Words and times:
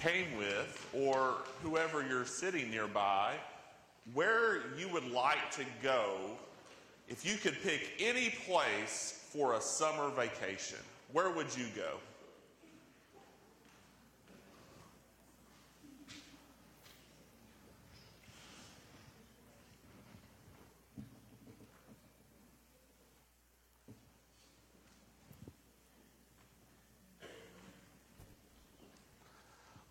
came 0.00 0.36
with, 0.38 0.88
or 0.94 1.34
whoever 1.62 2.06
you're 2.06 2.24
sitting 2.24 2.70
nearby, 2.70 3.34
where 4.14 4.62
you 4.78 4.88
would 4.88 5.10
like 5.12 5.50
to 5.52 5.64
go 5.82 6.16
if 7.08 7.24
you 7.24 7.36
could 7.36 7.60
pick 7.62 7.92
any 7.98 8.32
place 8.46 9.26
for 9.30 9.54
a 9.54 9.60
summer 9.60 10.10
vacation. 10.10 10.78
Where 11.12 11.30
would 11.30 11.54
you 11.56 11.66
go? 11.76 11.98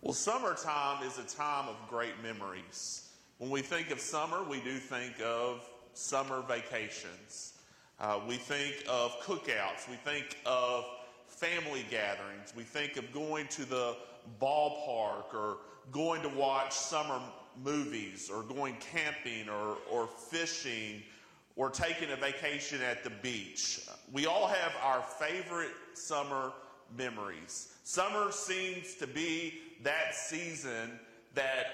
Well, 0.02 0.09
summertime 0.20 1.02
is 1.08 1.18
a 1.18 1.23
time 1.23 1.70
of 1.70 1.78
great 1.90 2.12
memories. 2.22 3.08
When 3.38 3.50
we 3.50 3.62
think 3.62 3.90
of 3.90 4.02
summer, 4.02 4.44
we 4.44 4.59
do 4.59 4.76
think 4.78 5.14
of 5.23 5.64
summer 5.94 6.44
vacations. 6.45 7.54
Uh, 8.02 8.20
we 8.28 8.36
think 8.36 8.84
of 8.90 9.18
cookouts. 9.22 9.90
We 9.90 9.95
think 9.95 10.38
of 10.45 10.84
family 11.28 11.86
gatherings. 11.90 12.54
We 12.54 12.64
think 12.64 12.98
of 12.98 13.14
going 13.14 13.48
to 13.48 13.64
the 13.64 13.95
ballpark 14.42 15.34
or 15.34 15.59
going 15.94 16.22
to 16.23 16.30
watch 16.30 16.73
summer 16.73 17.22
movies 17.64 18.30
or 18.30 18.44
going 18.44 18.76
camping 18.81 19.48
or, 19.48 19.78
or 19.89 20.08
fishing 20.08 21.02
or 21.56 21.70
taking 21.70 22.11
a 22.11 22.17
vacation 22.17 22.81
at 22.81 23.06
the 23.06 23.09
beach. 23.09 23.88
We 24.11 24.26
all 24.26 24.48
have 24.48 24.73
our 24.83 25.02
favorite 25.02 25.72
summer 25.94 26.52
memories. 26.98 27.73
Summer 27.84 28.32
seems 28.32 28.95
to 28.95 29.08
be 29.08 29.56
that 29.84 30.16
season 30.16 31.00
that 31.36 31.66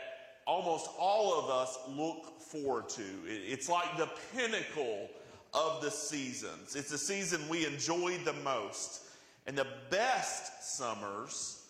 almost 0.48 0.90
all 0.98 1.40
of 1.40 1.50
us 1.50 1.78
look 1.90 2.40
forward 2.40 2.90
to. 2.90 3.04
It's 3.26 3.70
like 3.70 3.98
the 3.98 4.10
pinnacle 4.36 5.10
of 5.54 5.82
the 5.82 5.90
seasons. 5.90 6.76
It's 6.76 6.90
the 6.90 6.98
season 6.98 7.42
we 7.50 7.66
enjoy 7.66 8.18
the 8.20 8.34
most. 8.34 9.04
And 9.48 9.58
the 9.58 9.68
best 9.90 10.76
summers 10.78 11.64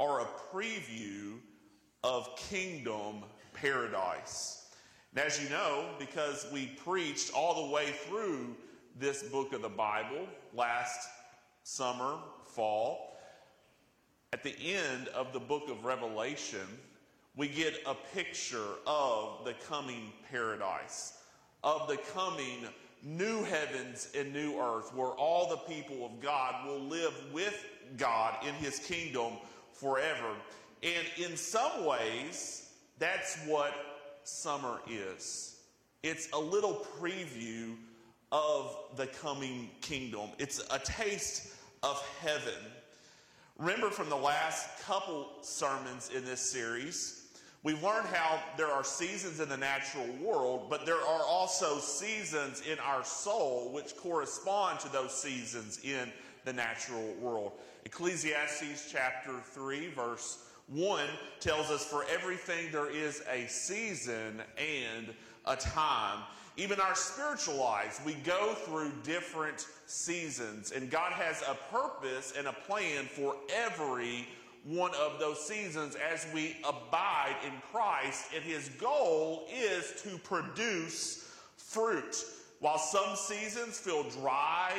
are 0.00 0.20
a 0.20 0.26
preview 0.52 1.38
of 2.02 2.28
kingdom 2.36 3.24
paradise. 3.52 4.66
And 5.14 5.24
as 5.24 5.42
you 5.42 5.48
know, 5.48 5.86
because 5.98 6.46
we 6.52 6.66
preached 6.84 7.32
all 7.32 7.66
the 7.66 7.72
way 7.72 7.86
through 8.08 8.56
this 8.98 9.22
book 9.22 9.52
of 9.52 9.62
the 9.62 9.68
Bible 9.68 10.26
last 10.52 11.08
summer, 11.62 12.16
fall, 12.54 13.16
at 14.32 14.42
the 14.42 14.54
end 14.60 15.08
of 15.08 15.32
the 15.32 15.40
book 15.40 15.68
of 15.68 15.84
Revelation, 15.84 16.66
we 17.36 17.48
get 17.48 17.80
a 17.86 17.94
picture 18.14 18.78
of 18.86 19.44
the 19.44 19.54
coming 19.68 20.12
paradise, 20.30 21.18
of 21.62 21.88
the 21.88 21.96
coming 22.12 22.66
new 23.02 23.42
heavens 23.44 24.08
and 24.16 24.32
new 24.32 24.58
earth, 24.58 24.94
where 24.94 25.10
all 25.10 25.48
the 25.48 25.74
people 25.74 26.06
of 26.06 26.20
God 26.20 26.66
will 26.66 26.80
live 26.80 27.14
with 27.32 27.64
God 27.96 28.34
in 28.46 28.54
his 28.54 28.78
kingdom 28.78 29.34
forever. 29.72 30.30
And 30.82 31.06
in 31.16 31.36
some 31.36 31.84
ways, 31.84 32.70
that's 32.98 33.36
what 33.46 33.72
summer 34.22 34.80
is. 34.88 35.56
It's 36.02 36.28
a 36.32 36.38
little 36.38 36.86
preview 36.98 37.76
of 38.32 38.76
the 38.96 39.06
coming 39.06 39.70
kingdom, 39.80 40.30
it's 40.38 40.60
a 40.70 40.78
taste 40.80 41.54
of 41.84 42.02
heaven. 42.22 42.54
Remember 43.58 43.90
from 43.90 44.08
the 44.08 44.16
last 44.16 44.82
couple 44.84 45.28
sermons 45.42 46.10
in 46.16 46.24
this 46.24 46.40
series, 46.40 47.28
we've 47.62 47.82
learned 47.82 48.06
how 48.08 48.40
there 48.56 48.68
are 48.68 48.82
seasons 48.82 49.38
in 49.38 49.50
the 49.50 49.56
natural 49.56 50.06
world, 50.20 50.68
but 50.70 50.86
there 50.86 51.00
are 51.00 51.22
also 51.22 51.78
seasons 51.78 52.62
in 52.62 52.78
our 52.78 53.04
soul 53.04 53.70
which 53.72 53.96
correspond 53.96 54.80
to 54.80 54.90
those 54.90 55.12
seasons 55.12 55.78
in 55.84 56.10
the 56.46 56.52
natural 56.52 57.14
world. 57.20 57.52
Ecclesiastes 57.84 58.90
chapter 58.90 59.34
3, 59.52 59.88
verse 59.88 60.38
1 60.68 61.04
tells 61.40 61.70
us, 61.70 61.84
For 61.84 62.06
everything 62.10 62.72
there 62.72 62.90
is 62.90 63.22
a 63.30 63.46
season 63.46 64.40
and 64.56 65.08
a 65.44 65.56
time. 65.56 66.20
Even 66.56 66.78
our 66.78 66.94
spiritual 66.94 67.56
lives, 67.56 68.00
we 68.06 68.14
go 68.14 68.54
through 68.54 68.92
different 69.02 69.66
seasons, 69.86 70.70
and 70.70 70.88
God 70.88 71.12
has 71.12 71.42
a 71.42 71.56
purpose 71.74 72.32
and 72.38 72.46
a 72.46 72.52
plan 72.52 73.06
for 73.06 73.34
every 73.52 74.28
one 74.64 74.92
of 74.94 75.18
those 75.18 75.44
seasons 75.44 75.96
as 76.12 76.26
we 76.32 76.56
abide 76.66 77.34
in 77.44 77.52
Christ, 77.72 78.26
and 78.34 78.42
His 78.44 78.68
goal 78.80 79.48
is 79.52 80.00
to 80.02 80.16
produce 80.18 81.28
fruit. 81.56 82.24
While 82.60 82.78
some 82.78 83.16
seasons 83.16 83.78
feel 83.78 84.04
dry 84.04 84.72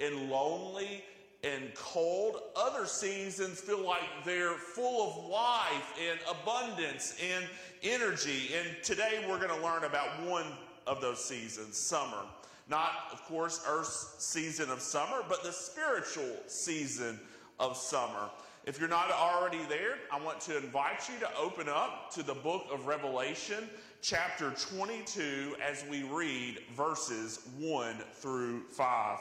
and 0.00 0.30
lonely 0.30 1.04
and 1.44 1.72
cold, 1.74 2.42
other 2.56 2.86
seasons 2.86 3.60
feel 3.60 3.86
like 3.86 4.02
they're 4.24 4.50
full 4.50 5.10
of 5.10 5.30
life 5.30 5.94
and 6.10 6.18
abundance 6.28 7.16
and 7.34 7.46
energy. 7.82 8.50
And 8.58 8.82
today 8.82 9.24
we're 9.28 9.38
going 9.38 9.56
to 9.56 9.64
learn 9.64 9.84
about 9.84 10.22
one 10.26 10.44
of 10.90 11.00
those 11.00 11.24
seasons, 11.24 11.76
summer. 11.76 12.24
Not, 12.68 12.90
of 13.12 13.22
course, 13.22 13.64
Earth's 13.66 14.16
season 14.18 14.70
of 14.70 14.80
summer, 14.80 15.22
but 15.28 15.44
the 15.44 15.52
spiritual 15.52 16.36
season 16.48 17.20
of 17.60 17.76
summer. 17.76 18.28
If 18.66 18.80
you're 18.80 18.88
not 18.88 19.10
already 19.12 19.60
there, 19.68 19.94
I 20.12 20.20
want 20.20 20.40
to 20.42 20.56
invite 20.58 21.08
you 21.08 21.18
to 21.20 21.36
open 21.36 21.68
up 21.68 22.12
to 22.14 22.24
the 22.24 22.34
book 22.34 22.66
of 22.72 22.88
Revelation, 22.88 23.70
chapter 24.02 24.50
22, 24.50 25.54
as 25.62 25.84
we 25.88 26.02
read 26.02 26.58
verses 26.76 27.38
1 27.58 27.96
through 28.14 28.64
5, 28.70 29.18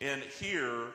and 0.00 0.22
hear 0.22 0.86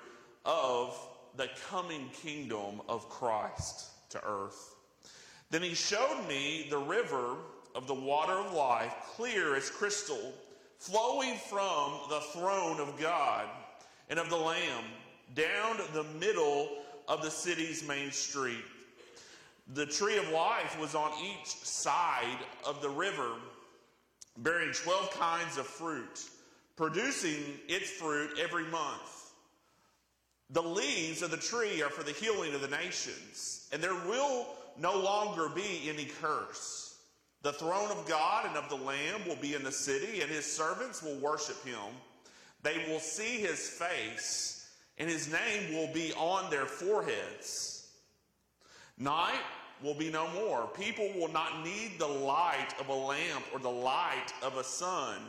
of 0.46 0.98
the 1.36 1.50
coming 1.70 2.10
kingdom 2.14 2.82
of 2.88 3.10
Christ 3.10 3.88
to 4.12 4.24
earth. 4.26 4.76
Then 5.52 5.64
he 5.64 5.74
showed 5.74 6.26
me 6.30 6.68
the 6.70 6.78
river 6.78 7.36
of 7.76 7.88
the 7.88 7.94
water 7.94 8.34
of 8.34 8.54
life, 8.54 8.94
clear 9.16 9.56
as 9.56 9.70
crystal, 9.70 10.34
flowing 10.78 11.36
from 11.50 11.94
the 12.10 12.22
throne 12.34 12.80
of 12.80 13.00
God 13.00 13.48
and 14.10 14.20
of 14.20 14.30
the 14.30 14.38
Lamb 14.38 14.84
down 15.36 15.78
the 15.94 16.06
middle 16.20 16.70
of 17.08 17.22
the 17.22 17.32
city's 17.32 17.88
main 17.88 18.12
street. 18.12 18.64
The 19.74 19.86
tree 19.86 20.18
of 20.18 20.30
life 20.30 20.78
was 20.80 20.94
on 20.94 21.12
each 21.24 21.48
side 21.48 22.40
of 22.66 22.82
the 22.82 22.90
river, 22.90 23.32
bearing 24.38 24.74
12 24.74 25.12
kinds 25.12 25.58
of 25.58 25.66
fruit, 25.66 26.26
producing 26.76 27.42
its 27.68 27.90
fruit 27.90 28.38
every 28.40 28.66
month. 28.66 29.32
The 30.50 30.62
leaves 30.62 31.22
of 31.22 31.32
the 31.32 31.38
tree 31.38 31.82
are 31.82 31.90
for 31.90 32.04
the 32.04 32.12
healing 32.12 32.54
of 32.54 32.62
the 32.62 32.68
nations, 32.68 33.68
and 33.72 33.82
there 33.82 33.94
will 33.94 34.48
no 34.78 35.00
longer 35.00 35.50
be 35.50 35.90
any 35.90 36.06
curse. 36.22 36.93
The 37.44 37.54
throne 37.54 37.92
of 37.92 38.08
God 38.08 38.46
and 38.46 38.56
of 38.56 38.70
the 38.70 38.84
Lamb 38.84 39.28
will 39.28 39.36
be 39.36 39.54
in 39.54 39.64
the 39.64 39.72
city, 39.72 40.22
and 40.22 40.32
his 40.32 40.46
servants 40.46 41.04
will 41.04 41.18
worship 41.18 41.64
him. 41.66 41.76
They 42.64 42.86
will 42.88 43.02
see 43.02 43.42
his 43.42 43.70
face, 43.70 44.72
and 44.98 45.10
his 45.10 45.30
name 45.30 45.74
will 45.74 45.94
be 45.94 46.14
on 46.14 46.50
their 46.50 46.66
foreheads. 46.66 47.92
Night 48.98 49.42
will 49.84 49.94
be 49.94 50.10
no 50.10 50.30
more. 50.30 50.70
People 50.74 51.12
will 51.18 51.28
not 51.28 51.66
need 51.66 52.00
the 52.00 52.08
light 52.08 52.70
of 52.80 52.88
a 52.88 52.94
lamp 52.94 53.44
or 53.52 53.60
the 53.60 53.70
light 53.70 54.32
of 54.42 54.56
a 54.56 54.64
sun, 54.64 55.20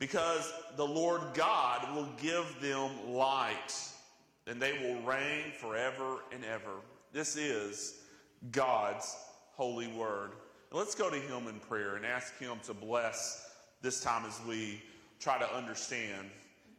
because 0.00 0.52
the 0.76 0.86
Lord 0.86 1.22
God 1.34 1.94
will 1.94 2.08
give 2.20 2.60
them 2.60 2.90
light, 3.08 3.72
and 4.48 4.60
they 4.60 4.72
will 4.72 5.00
reign 5.02 5.52
forever 5.60 6.16
and 6.32 6.44
ever. 6.44 6.80
This 7.12 7.36
is 7.36 8.00
God's 8.50 9.16
holy 9.52 9.86
word. 9.86 10.32
Let's 10.70 10.94
go 10.94 11.08
to 11.08 11.16
Him 11.16 11.46
in 11.48 11.60
prayer 11.60 11.96
and 11.96 12.04
ask 12.04 12.38
Him 12.38 12.58
to 12.64 12.74
bless 12.74 13.50
this 13.80 14.02
time 14.02 14.26
as 14.26 14.38
we 14.46 14.82
try 15.18 15.38
to 15.38 15.56
understand 15.56 16.28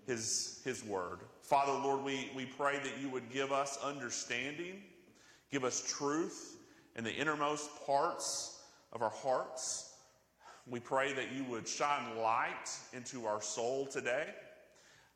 His, 0.05 0.61
His 0.63 0.83
Word. 0.85 1.21
Father, 1.41 1.71
Lord, 1.71 2.03
we, 2.03 2.29
we 2.35 2.45
pray 2.45 2.77
that 2.77 3.01
you 3.01 3.09
would 3.09 3.31
give 3.31 3.51
us 3.51 3.79
understanding, 3.83 4.83
give 5.51 5.63
us 5.63 5.83
truth 5.87 6.57
in 6.97 7.03
the 7.03 7.11
innermost 7.11 7.67
parts 7.87 8.61
of 8.93 9.01
our 9.01 9.09
hearts. 9.09 9.95
We 10.67 10.79
pray 10.79 11.11
that 11.13 11.31
you 11.31 11.43
would 11.45 11.67
shine 11.67 12.15
light 12.19 12.69
into 12.93 13.25
our 13.25 13.41
soul 13.41 13.87
today. 13.87 14.27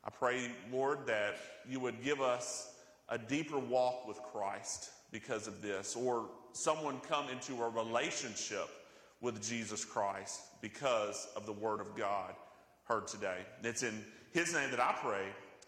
I 0.04 0.10
pray, 0.10 0.50
Lord, 0.72 1.06
that 1.06 1.36
you 1.68 1.78
would 1.78 2.02
give 2.02 2.20
us 2.20 2.74
a 3.08 3.18
deeper 3.18 3.58
walk 3.60 4.08
with 4.08 4.18
Christ 4.32 4.90
because 5.12 5.46
of 5.46 5.62
this, 5.62 5.94
or 5.94 6.26
someone 6.54 7.00
come 7.08 7.28
into 7.28 7.62
a 7.62 7.68
relationship 7.68 8.68
with 9.20 9.42
Jesus 9.42 9.84
Christ 9.84 10.40
because 10.60 11.28
of 11.36 11.46
the 11.46 11.52
Word 11.52 11.80
of 11.80 11.94
God 11.96 12.34
heard 12.84 13.06
today. 13.06 13.38
It's 13.62 13.82
in 13.82 14.04
His 14.32 14.54
name 14.54 14.70
that 14.70 14.80
I 14.80 14.94
pray. 15.02 15.26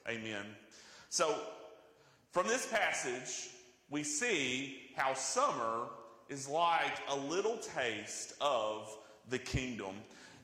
Amen. 0.08 0.44
So, 1.08 1.34
from 2.30 2.46
this 2.46 2.66
passage, 2.66 3.50
we 3.90 4.02
see 4.02 4.90
how 4.96 5.14
summer 5.14 5.88
is 6.28 6.48
like 6.48 6.98
a 7.08 7.16
little 7.16 7.58
taste 7.58 8.34
of 8.40 8.96
the 9.28 9.38
kingdom. 9.38 9.94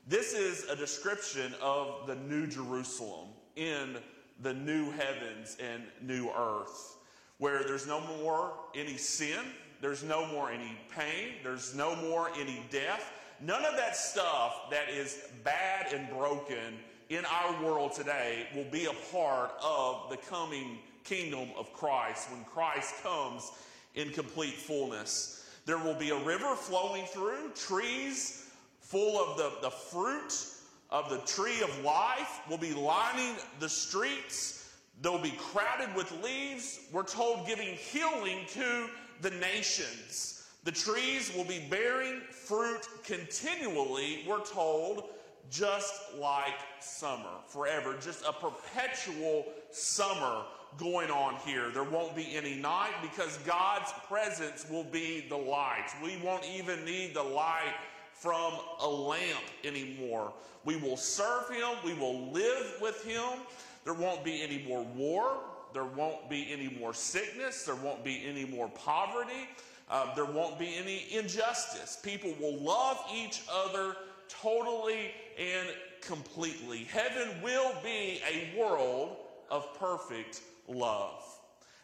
This 0.07 0.33
is 0.33 0.65
a 0.65 0.75
description 0.75 1.53
of 1.61 2.07
the 2.07 2.15
new 2.15 2.47
Jerusalem 2.47 3.29
in 3.55 3.97
the 4.41 4.53
new 4.53 4.91
heavens 4.91 5.55
and 5.61 5.83
new 6.01 6.29
earth, 6.31 6.97
where 7.37 7.63
there's 7.63 7.87
no 7.87 8.01
more 8.17 8.53
any 8.75 8.97
sin, 8.97 9.39
there's 9.83 10.01
no 10.01 10.25
more 10.27 10.49
any 10.49 10.77
pain, 10.95 11.33
there's 11.43 11.75
no 11.75 11.93
more 11.97 12.29
any 12.39 12.63
death. 12.71 13.11
None 13.41 13.65
of 13.65 13.75
that 13.75 13.97
stuff 13.97 14.69
that 14.71 14.89
is 14.89 15.25
bad 15.43 15.91
and 15.91 16.09
broken 16.09 16.79
in 17.09 17.25
our 17.25 17.61
world 17.61 17.91
today 17.91 18.47
will 18.55 18.63
be 18.71 18.85
a 18.85 18.93
part 19.11 19.51
of 19.61 20.09
the 20.09 20.15
coming 20.15 20.79
kingdom 21.03 21.49
of 21.57 21.73
Christ 21.73 22.31
when 22.31 22.45
Christ 22.45 22.93
comes 23.03 23.51
in 23.95 24.11
complete 24.11 24.53
fullness. 24.53 25.45
There 25.65 25.77
will 25.77 25.95
be 25.95 26.11
a 26.11 26.23
river 26.23 26.55
flowing 26.55 27.03
through, 27.07 27.51
trees 27.53 28.49
full 28.79 29.21
of 29.21 29.35
the, 29.35 29.51
the 29.61 29.69
fruit 29.69 30.45
of 30.91 31.09
the 31.09 31.17
tree 31.25 31.61
of 31.61 31.83
life 31.83 32.39
will 32.49 32.57
be 32.57 32.73
lining 32.73 33.35
the 33.59 33.67
streets. 33.67 34.71
They'll 35.01 35.21
be 35.21 35.31
crowded 35.31 35.93
with 35.93 36.09
leaves. 36.23 36.79
We're 36.93 37.03
told 37.03 37.45
giving 37.45 37.75
healing 37.75 38.45
to 38.53 38.87
the 39.21 39.31
nations. 39.31 40.43
The 40.63 40.71
trees 40.71 41.31
will 41.35 41.43
be 41.43 41.65
bearing 41.69 42.21
fruit 42.31 42.87
continually, 43.03 44.23
we're 44.27 44.45
told, 44.45 45.09
just 45.49 45.93
like 46.17 46.55
summer, 46.79 47.29
forever. 47.47 47.95
Just 48.01 48.25
a 48.25 48.31
perpetual 48.31 49.45
summer 49.71 50.43
going 50.77 51.11
on 51.11 51.35
here. 51.45 51.69
There 51.69 51.83
won't 51.83 52.15
be 52.15 52.35
any 52.35 52.55
night 52.55 52.93
because 53.01 53.37
God's 53.39 53.91
presence 54.07 54.65
will 54.69 54.85
be 54.85 55.25
the 55.29 55.37
light. 55.37 55.87
We 56.01 56.17
won't 56.23 56.45
even 56.45 56.83
need 56.85 57.13
the 57.13 57.23
light 57.23 57.75
from 58.13 58.53
a 58.81 58.87
lamp 58.87 59.43
anymore. 59.63 60.33
We 60.65 60.77
will 60.77 60.97
serve 60.97 61.49
Him, 61.49 61.69
we 61.83 61.93
will 61.93 62.31
live 62.31 62.77
with 62.81 63.03
Him. 63.03 63.39
There 63.83 63.93
won't 63.93 64.23
be 64.23 64.41
any 64.41 64.63
more 64.67 64.83
war, 64.95 65.37
there 65.73 65.85
won't 65.85 66.29
be 66.29 66.47
any 66.51 66.69
more 66.79 66.93
sickness, 66.93 67.65
there 67.65 67.75
won't 67.75 68.03
be 68.03 68.23
any 68.27 68.45
more 68.45 68.69
poverty, 68.69 69.49
uh, 69.89 70.13
there 70.15 70.25
won't 70.25 70.57
be 70.57 70.75
any 70.75 71.05
injustice. 71.11 71.99
People 72.01 72.33
will 72.39 72.57
love 72.57 72.99
each 73.13 73.43
other 73.51 73.95
totally 74.27 75.11
and 75.39 75.67
completely. 76.01 76.85
Heaven 76.85 77.29
will 77.41 77.73
be 77.83 78.21
a 78.29 78.57
world 78.57 79.17
of 79.49 79.77
perfect 79.79 80.41
love. 80.67 81.23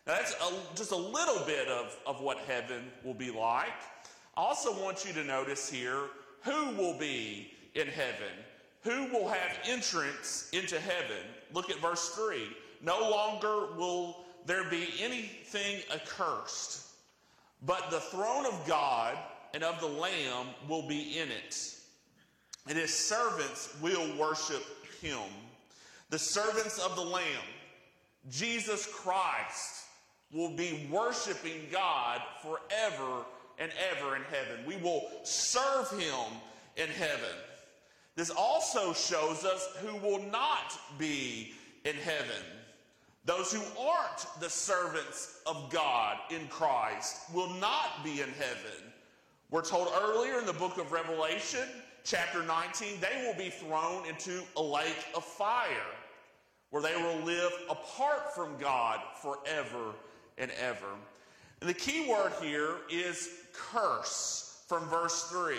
Now, 0.08 0.16
that's 0.16 0.34
a, 0.34 0.76
just 0.76 0.92
a 0.92 0.98
little 0.98 1.46
bit 1.46 1.68
of, 1.68 1.96
of 2.06 2.22
what 2.22 2.38
heaven 2.40 2.84
will 3.04 3.14
be 3.14 3.32
like. 3.32 3.68
I 4.36 4.42
also 4.42 4.72
want 4.82 5.06
you 5.06 5.14
to 5.14 5.24
notice 5.24 5.70
here 5.70 6.02
who 6.44 6.72
will 6.76 6.98
be 6.98 7.52
in 7.76 7.88
heaven, 7.88 8.34
who 8.84 9.12
will 9.12 9.28
have 9.28 9.60
entrance 9.66 10.50
into 10.54 10.80
heaven. 10.80 11.24
Look 11.54 11.70
at 11.70 11.80
verse 11.80 12.10
3. 12.10 12.48
No 12.82 13.10
longer 13.10 13.76
will 13.76 14.26
there 14.46 14.70
be 14.70 14.88
anything 15.02 15.82
accursed, 15.94 16.88
but 17.66 17.92
the 17.92 18.00
throne 18.00 18.46
of 18.46 18.66
God 18.68 19.18
and 19.54 19.64
of 19.64 19.80
the 19.80 19.88
Lamb 19.88 20.48
will 20.68 20.88
be 20.88 21.20
in 21.20 21.30
it, 21.30 21.76
and 22.68 22.78
his 22.78 22.94
servants 22.94 23.76
will 23.82 24.18
worship 24.18 24.64
him. 25.02 25.20
The 26.10 26.20
servants 26.20 26.80
of 26.80 26.96
the 26.96 27.04
Lamb, 27.04 27.24
Jesus 28.30 28.88
Christ, 28.88 29.86
will 30.32 30.56
be 30.56 30.88
worshiping 30.92 31.68
God 31.72 32.22
forever 32.42 33.26
and 33.58 33.72
ever 33.92 34.16
in 34.16 34.22
heaven. 34.24 34.66
We 34.66 34.78
will 34.78 35.10
serve 35.24 35.90
him 35.92 36.34
in 36.78 36.88
heaven. 36.88 37.36
This 38.16 38.30
also 38.30 38.94
shows 38.94 39.44
us 39.46 39.68
who 39.82 39.98
will 39.98 40.22
not 40.24 40.80
be 40.98 41.54
in 41.86 41.96
heaven. 41.96 42.44
Those 43.30 43.54
who 43.54 43.62
aren't 43.80 44.26
the 44.40 44.50
servants 44.50 45.42
of 45.46 45.70
God 45.70 46.18
in 46.32 46.48
Christ 46.48 47.32
will 47.32 47.52
not 47.60 48.04
be 48.04 48.22
in 48.22 48.30
heaven. 48.30 48.92
We're 49.52 49.62
told 49.62 49.90
earlier 50.02 50.40
in 50.40 50.48
the 50.48 50.54
book 50.54 50.80
of 50.80 50.92
Revelation, 50.92 51.68
chapter 52.04 52.42
19, 52.42 53.00
they 53.00 53.24
will 53.24 53.36
be 53.36 53.52
thrown 53.52 54.08
into 54.08 54.42
a 54.58 54.62
lake 54.64 55.06
of 55.14 55.24
fire 55.24 55.70
where 56.72 56.82
they 56.82 56.96
will 56.96 57.24
live 57.24 57.52
apart 57.70 58.34
from 58.34 58.58
God 58.58 59.00
forever 59.22 59.94
and 60.40 60.50
ever. 60.60 60.96
And 61.62 61.70
the 61.70 61.76
key 61.76 62.10
word 62.10 62.32
here 62.42 62.78
is 62.90 63.30
curse 63.54 64.64
from 64.66 64.90
verse 64.90 65.26
3. 65.26 65.56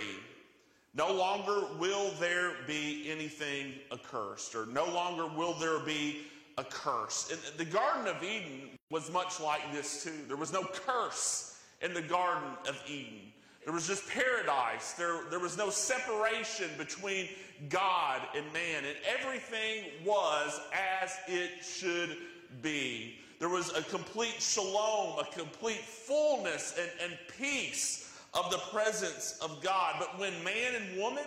No 0.94 1.12
longer 1.12 1.68
will 1.78 2.10
there 2.18 2.50
be 2.66 3.08
anything 3.08 3.74
accursed, 3.92 4.56
or 4.56 4.66
no 4.66 4.86
longer 4.86 5.28
will 5.28 5.52
there 5.52 5.78
be 5.78 6.22
a 6.60 6.64
curse. 6.64 7.32
And 7.32 7.40
the 7.58 7.64
Garden 7.64 8.06
of 8.06 8.22
Eden 8.22 8.78
was 8.90 9.10
much 9.10 9.40
like 9.40 9.72
this 9.72 10.04
too. 10.04 10.12
There 10.28 10.36
was 10.36 10.52
no 10.52 10.62
curse 10.62 11.58
in 11.80 11.94
the 11.94 12.02
Garden 12.02 12.50
of 12.68 12.80
Eden. 12.86 13.32
There 13.64 13.72
was 13.72 13.86
just 13.86 14.08
paradise. 14.08 14.92
There, 14.92 15.20
there 15.30 15.38
was 15.38 15.56
no 15.56 15.70
separation 15.70 16.68
between 16.78 17.28
God 17.68 18.20
and 18.36 18.44
man, 18.52 18.84
and 18.84 18.96
everything 19.18 19.84
was 20.04 20.60
as 21.02 21.16
it 21.26 21.64
should 21.64 22.16
be. 22.62 23.16
There 23.38 23.48
was 23.48 23.72
a 23.74 23.82
complete 23.82 24.40
shalom, 24.40 25.18
a 25.18 25.24
complete 25.32 25.80
fullness 25.80 26.78
and, 26.78 26.90
and 27.02 27.18
peace 27.38 28.18
of 28.34 28.50
the 28.50 28.58
presence 28.70 29.38
of 29.42 29.62
God. 29.62 29.96
But 29.98 30.18
when 30.18 30.32
man 30.44 30.74
and 30.74 31.00
woman 31.00 31.24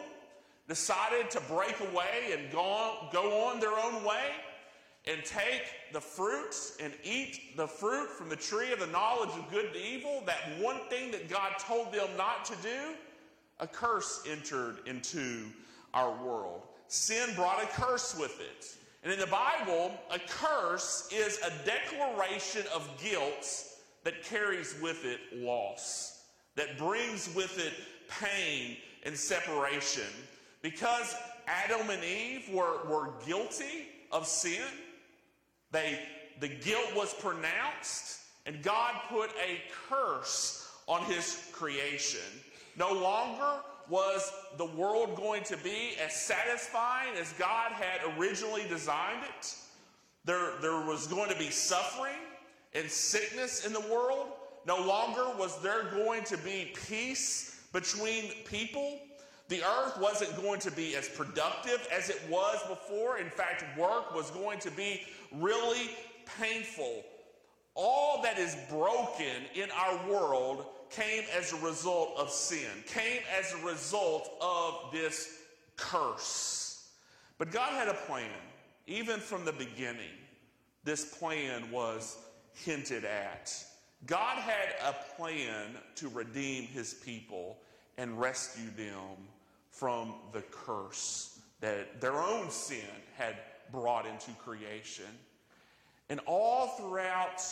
decided 0.68 1.32
to 1.32 1.42
break 1.42 1.80
away 1.80 2.34
and 2.38 2.52
go 2.52 2.62
on, 2.62 3.10
go 3.12 3.48
on 3.48 3.60
their 3.60 3.78
own 3.78 4.04
way 4.04 4.32
and 5.06 5.24
take 5.26 5.64
the 5.92 6.00
fruits 6.00 6.78
and 6.82 6.94
eat 7.04 7.58
the 7.58 7.68
fruit 7.68 8.10
from 8.10 8.30
the 8.30 8.36
tree 8.36 8.72
of 8.72 8.80
the 8.80 8.88
knowledge 8.88 9.30
of 9.32 9.52
good 9.52 9.66
and 9.66 9.76
evil, 9.76 10.24
that 10.26 10.58
one 10.60 10.80
thing 10.90 11.12
that 11.12 11.30
God 11.30 11.54
told 11.60 11.92
them 11.92 12.08
not 12.18 12.46
to 12.46 12.54
do, 12.62 12.96
a 13.60 13.68
curse 13.68 14.24
entered 14.30 14.77
into 14.86 15.46
our 15.94 16.12
world. 16.24 16.62
Sin 16.88 17.30
brought 17.36 17.62
a 17.62 17.68
curse 17.68 18.18
with 18.18 18.39
it. 18.39 18.77
And 19.04 19.12
in 19.12 19.20
the 19.20 19.27
Bible, 19.27 19.92
a 20.10 20.20
curse 20.20 21.10
is 21.12 21.39
a 21.39 21.51
declaration 21.66 22.63
of 22.74 22.89
guilt 23.04 23.66
that 24.04 24.24
carries 24.24 24.75
with 24.82 25.04
it 25.06 25.20
loss, 25.34 26.24
that 26.56 26.77
brings 26.77 27.34
with 27.36 27.60
it 27.60 27.74
pain 28.08 28.77
and 29.04 29.18
separation. 29.18 30.04
Because 30.62 31.16
Adam 31.48 31.89
and 31.89 32.04
Eve 32.04 32.50
were, 32.54 32.86
were 32.88 33.10
guilty 33.25 33.88
of 34.12 34.25
sin, 34.25 34.62
they, 35.74 36.00
the 36.39 36.48
guilt 36.48 36.96
was 36.96 37.13
pronounced, 37.15 38.22
and 38.46 38.63
God 38.63 38.94
put 39.10 39.32
a 39.32 39.60
curse 39.89 40.72
on 40.88 41.03
his 41.03 41.50
creation. 41.51 42.22
No 42.77 42.94
longer 42.94 43.62
was 43.89 44.32
the 44.58 44.65
world 44.65 45.15
going 45.15 45.44
to 45.44 45.58
be 45.58 45.96
as 46.03 46.15
satisfying 46.15 47.15
as 47.20 47.34
God 47.34 47.72
had 47.74 48.18
originally 48.18 48.63
designed 48.70 49.24
it? 49.24 49.56
There, 50.25 50.51
there 50.62 50.86
was 50.86 51.08
going 51.08 51.30
to 51.30 51.38
be 51.38 51.50
suffering 51.50 52.20
and 52.74 52.89
sickness 52.89 53.65
in 53.65 53.74
the 53.74 53.82
world. 53.82 54.27
No 54.65 54.77
longer 54.77 55.25
was 55.38 55.62
there 55.62 55.84
going 55.92 56.24
to 56.25 56.38
be 56.38 56.74
peace 56.88 57.62
between 57.74 58.32
people. 58.46 59.00
The 59.50 59.62
earth 59.64 60.00
wasn't 60.00 60.36
going 60.42 60.60
to 60.62 60.72
be 60.72 60.96
as 60.96 61.10
productive 61.10 61.88
as 61.92 62.10
it 62.10 62.22
was 62.30 62.60
before. 62.68 63.18
In 63.18 63.30
fact, 63.30 63.64
work 63.78 64.16
was 64.16 64.32
going 64.32 64.60
to 64.60 64.72
be 64.72 65.02
really 65.34 65.92
painful. 66.40 67.04
All 67.76 68.22
that 68.22 68.38
is 68.38 68.56
broken 68.70 69.44
in 69.54 69.70
our 69.72 70.10
world 70.10 70.66
came 70.90 71.24
as 71.36 71.52
a 71.54 71.58
result 71.58 72.14
of 72.18 72.30
sin, 72.30 72.70
came 72.86 73.22
as 73.38 73.54
a 73.54 73.66
result 73.66 74.32
of 74.42 74.92
this 74.92 75.40
curse. 75.76 76.90
But 77.38 77.52
God 77.52 77.74
had 77.74 77.88
a 77.88 77.94
plan. 77.94 78.30
Even 78.86 79.20
from 79.20 79.46
the 79.46 79.54
beginning, 79.54 80.12
this 80.84 81.18
plan 81.18 81.72
was 81.72 82.18
hinted 82.54 83.06
at. 83.06 83.54
God 84.06 84.38
had 84.38 84.76
a 84.84 84.94
plan 85.16 85.78
to 85.96 86.10
redeem 86.10 86.66
his 86.66 86.94
people 86.94 87.58
and 87.98 88.20
rescue 88.20 88.70
them 88.76 89.18
from 89.74 90.13
the 90.32 90.42
curse 90.42 91.39
that 91.60 92.00
their 92.00 92.22
own 92.22 92.50
sin 92.51 92.86
had 93.18 93.36
brought 93.72 94.06
into 94.06 94.32
creation. 94.34 95.06
And 96.10 96.20
all 96.27 96.68
throughout 96.77 97.44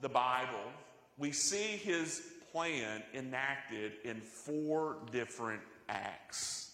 the 0.00 0.08
Bible, 0.08 0.72
we 1.16 1.30
see 1.30 1.76
his 1.76 2.22
plan 2.50 3.02
enacted 3.14 3.92
in 4.04 4.20
four 4.20 4.96
different 5.12 5.62
acts. 5.88 6.72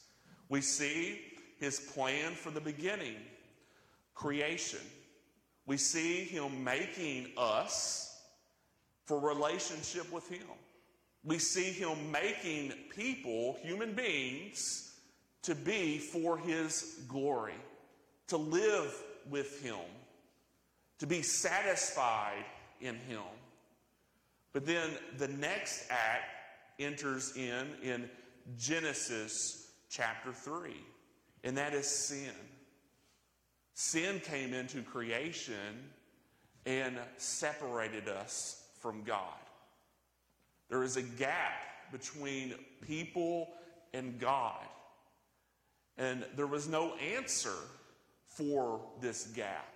We 0.49 0.63
see 0.63 1.21
his 1.59 1.81
plan 1.81 2.33
from 2.33 2.55
the 2.55 2.61
beginning 2.61 3.17
creation. 4.15 4.81
We 5.67 5.77
see 5.77 6.25
him 6.25 6.65
making 6.65 7.33
us 7.37 8.23
for 9.05 9.19
relationship 9.21 10.11
with 10.11 10.29
him. 10.29 10.47
We 11.25 11.39
see 11.39 11.73
him 11.73 12.11
making 12.11 12.73
people, 12.95 13.57
human 13.61 13.95
beings, 13.95 14.94
to 15.45 15.55
be 15.55 15.99
for 15.99 16.37
his 16.37 17.01
glory, 17.09 17.55
to 18.29 18.37
live 18.37 18.95
with 19.31 19.63
him, 19.63 19.77
to 20.99 21.07
be 21.07 21.23
satisfied 21.23 22.45
in 22.81 22.97
him. 22.97 23.23
But 24.53 24.67
then 24.67 24.91
the 25.19 25.29
next 25.29 25.87
act 25.91 26.25
enters 26.79 27.37
in 27.37 27.69
in 27.83 28.09
Genesis 28.59 29.73
chapter 29.91 30.33
3, 30.33 30.75
and 31.45 31.57
that 31.57 31.75
is 31.75 31.87
sin. 31.87 32.33
Sin 33.75 34.21
came 34.21 34.55
into 34.55 34.83
creation 34.83 35.91
and 36.65 36.97
separated 37.17 38.09
us 38.09 38.65
from 38.81 39.03
God. 39.03 39.35
There 40.69 40.83
is 40.83 40.97
a 40.97 41.03
gap 41.03 41.93
between 41.93 42.55
people 42.87 43.49
and 43.93 44.19
God. 44.19 44.65
And 45.97 46.25
there 46.37 46.47
was 46.47 46.69
no 46.69 46.95
answer 46.95 47.55
for 48.27 48.81
this 49.01 49.29
gap. 49.29 49.69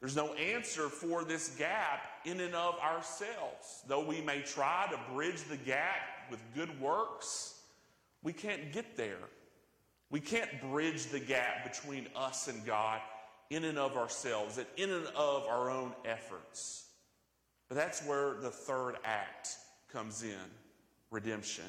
There's 0.00 0.16
no 0.16 0.34
answer 0.34 0.88
for 0.88 1.24
this 1.24 1.50
gap 1.56 2.00
in 2.24 2.40
and 2.40 2.54
of 2.54 2.78
ourselves. 2.78 3.82
Though 3.86 4.04
we 4.04 4.20
may 4.20 4.42
try 4.42 4.86
to 4.90 5.12
bridge 5.12 5.42
the 5.44 5.56
gap 5.56 6.30
with 6.30 6.40
good 6.54 6.78
works, 6.80 7.60
we 8.22 8.32
can't 8.32 8.72
get 8.72 8.96
there. 8.96 9.16
We 10.10 10.20
can't 10.20 10.60
bridge 10.60 11.06
the 11.06 11.20
gap 11.20 11.64
between 11.64 12.08
us 12.14 12.48
and 12.48 12.64
God 12.66 13.00
in 13.50 13.64
and 13.64 13.78
of 13.78 13.96
ourselves 13.96 14.58
and 14.58 14.66
in 14.76 14.90
and 14.90 15.06
of 15.16 15.46
our 15.46 15.70
own 15.70 15.92
efforts. 16.04 16.86
But 17.68 17.76
that's 17.76 18.04
where 18.04 18.34
the 18.34 18.50
third 18.50 18.96
act 19.04 19.56
comes 19.92 20.22
in 20.22 20.36
redemption. 21.10 21.64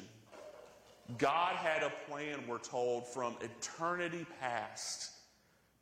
God 1.18 1.54
had 1.56 1.82
a 1.82 1.92
plan, 2.08 2.40
we're 2.48 2.58
told, 2.58 3.06
from 3.06 3.36
eternity 3.40 4.26
past 4.40 5.12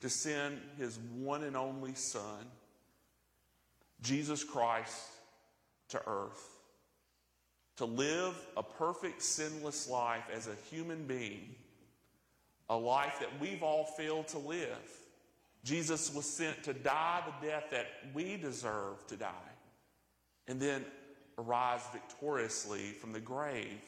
to 0.01 0.11
send 0.11 0.61
his 0.77 0.99
one 1.17 1.45
and 1.45 1.57
only 1.57 1.95
Son, 1.95 2.45
Jesus 4.03 4.45
Christ, 4.45 5.01
to 5.89 6.01
earth. 6.07 6.51
To 7.79 7.87
live 7.87 8.35
a 8.57 8.63
perfect, 8.63 9.23
sinless 9.23 9.89
life 9.89 10.25
as 10.33 10.47
a 10.47 10.55
human 10.71 11.07
being, 11.07 11.55
a 12.69 12.77
life 12.77 13.17
that 13.21 13.31
we've 13.41 13.63
all 13.63 13.85
failed 13.85 14.29
to 14.29 14.39
live. 14.39 14.91
Jesus 15.65 16.15
was 16.15 16.27
sent 16.27 16.63
to 16.65 16.75
die 16.75 17.23
the 17.27 17.47
death 17.49 17.65
that 17.71 17.87
we 18.13 18.37
deserve 18.37 19.05
to 19.09 19.17
die, 19.17 19.53
and 20.47 20.61
then 20.61 20.85
arise 21.39 21.81
victoriously 21.93 22.93
from 22.93 23.13
the 23.13 23.21
grave 23.21 23.83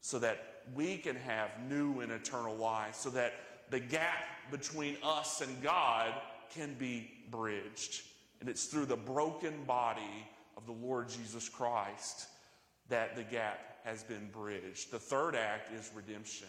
so 0.00 0.18
that 0.18 0.49
we 0.74 0.96
can 0.96 1.16
have 1.16 1.50
new 1.68 2.00
and 2.00 2.12
eternal 2.12 2.56
life, 2.56 2.94
so 2.94 3.10
that 3.10 3.34
the 3.70 3.80
gap 3.80 4.24
between 4.50 4.96
us 5.02 5.40
and 5.40 5.62
God 5.62 6.12
can 6.54 6.74
be 6.74 7.10
bridged. 7.30 8.02
And 8.40 8.48
it's 8.48 8.66
through 8.66 8.86
the 8.86 8.96
broken 8.96 9.64
body 9.64 10.26
of 10.56 10.66
the 10.66 10.72
Lord 10.72 11.08
Jesus 11.08 11.48
Christ 11.48 12.26
that 12.88 13.16
the 13.16 13.22
gap 13.22 13.78
has 13.84 14.02
been 14.02 14.28
bridged. 14.32 14.90
The 14.90 14.98
third 14.98 15.34
act 15.36 15.72
is 15.72 15.90
redemption. 15.94 16.48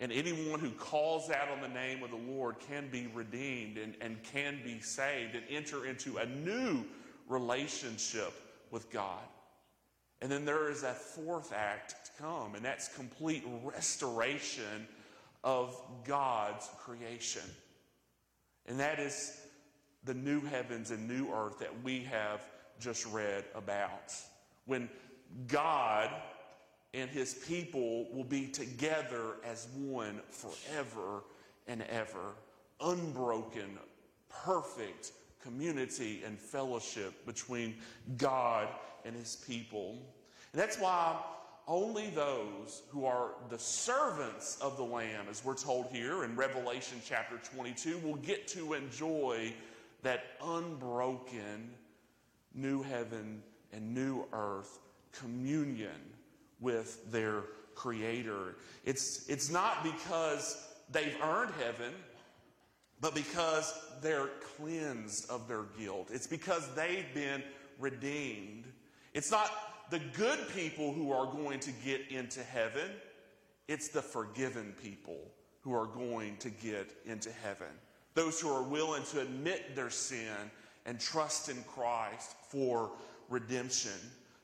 And 0.00 0.12
anyone 0.12 0.60
who 0.60 0.70
calls 0.70 1.30
out 1.30 1.48
on 1.48 1.60
the 1.60 1.68
name 1.68 2.02
of 2.02 2.10
the 2.10 2.16
Lord 2.16 2.56
can 2.58 2.88
be 2.90 3.06
redeemed 3.14 3.78
and, 3.78 3.94
and 4.00 4.22
can 4.22 4.60
be 4.62 4.80
saved 4.80 5.34
and 5.34 5.44
enter 5.48 5.86
into 5.86 6.18
a 6.18 6.26
new 6.26 6.84
relationship 7.28 8.32
with 8.70 8.90
God. 8.90 9.22
And 10.22 10.30
then 10.30 10.44
there 10.44 10.70
is 10.70 10.82
that 10.82 10.96
fourth 10.96 11.52
act 11.52 12.06
to 12.06 12.22
come, 12.22 12.54
and 12.54 12.64
that's 12.64 12.88
complete 12.88 13.44
restoration 13.62 14.86
of 15.44 15.78
God's 16.04 16.68
creation. 16.78 17.42
And 18.66 18.80
that 18.80 18.98
is 18.98 19.40
the 20.04 20.14
new 20.14 20.40
heavens 20.40 20.90
and 20.90 21.06
new 21.06 21.32
earth 21.32 21.58
that 21.58 21.82
we 21.82 22.02
have 22.04 22.40
just 22.80 23.06
read 23.06 23.44
about. 23.54 24.14
When 24.64 24.88
God 25.48 26.10
and 26.94 27.10
his 27.10 27.34
people 27.34 28.10
will 28.12 28.24
be 28.24 28.46
together 28.46 29.36
as 29.44 29.68
one 29.76 30.20
forever 30.30 31.24
and 31.66 31.82
ever, 31.82 32.34
unbroken, 32.80 33.78
perfect 34.28 35.12
community 35.42 36.22
and 36.24 36.38
fellowship 36.38 37.26
between 37.26 37.76
God 38.16 38.68
and 39.06 39.16
his 39.16 39.36
people. 39.36 39.96
And 40.52 40.60
that's 40.60 40.78
why 40.78 41.16
only 41.68 42.10
those 42.10 42.82
who 42.90 43.04
are 43.04 43.30
the 43.48 43.58
servants 43.58 44.58
of 44.60 44.76
the 44.76 44.84
Lamb, 44.84 45.26
as 45.28 45.44
we're 45.44 45.56
told 45.56 45.86
here 45.86 46.24
in 46.24 46.36
Revelation 46.36 47.00
chapter 47.04 47.38
22, 47.54 47.98
will 47.98 48.16
get 48.16 48.46
to 48.48 48.74
enjoy 48.74 49.52
that 50.02 50.24
unbroken 50.42 51.70
new 52.54 52.82
heaven 52.82 53.42
and 53.72 53.94
new 53.94 54.24
earth 54.32 54.78
communion 55.12 56.00
with 56.60 57.10
their 57.10 57.42
Creator. 57.74 58.56
It's, 58.84 59.28
it's 59.28 59.50
not 59.50 59.84
because 59.84 60.66
they've 60.90 61.16
earned 61.22 61.52
heaven, 61.62 61.92
but 63.00 63.14
because 63.14 63.78
they're 64.02 64.30
cleansed 64.56 65.28
of 65.30 65.46
their 65.46 65.64
guilt. 65.78 66.08
It's 66.12 66.26
because 66.26 66.74
they've 66.74 67.12
been 67.14 67.42
redeemed. 67.78 68.64
It's 69.16 69.30
not 69.30 69.50
the 69.88 69.98
good 69.98 70.38
people 70.54 70.92
who 70.92 71.10
are 71.10 71.24
going 71.24 71.58
to 71.60 71.70
get 71.82 72.02
into 72.10 72.42
heaven, 72.42 72.90
it's 73.66 73.88
the 73.88 74.02
forgiven 74.02 74.74
people 74.82 75.16
who 75.62 75.72
are 75.72 75.86
going 75.86 76.36
to 76.36 76.50
get 76.50 76.92
into 77.06 77.30
heaven. 77.42 77.68
Those 78.12 78.38
who 78.38 78.50
are 78.50 78.62
willing 78.62 79.04
to 79.04 79.22
admit 79.22 79.74
their 79.74 79.88
sin 79.88 80.36
and 80.84 81.00
trust 81.00 81.48
in 81.48 81.64
Christ 81.66 82.36
for 82.50 82.90
redemption 83.30 83.98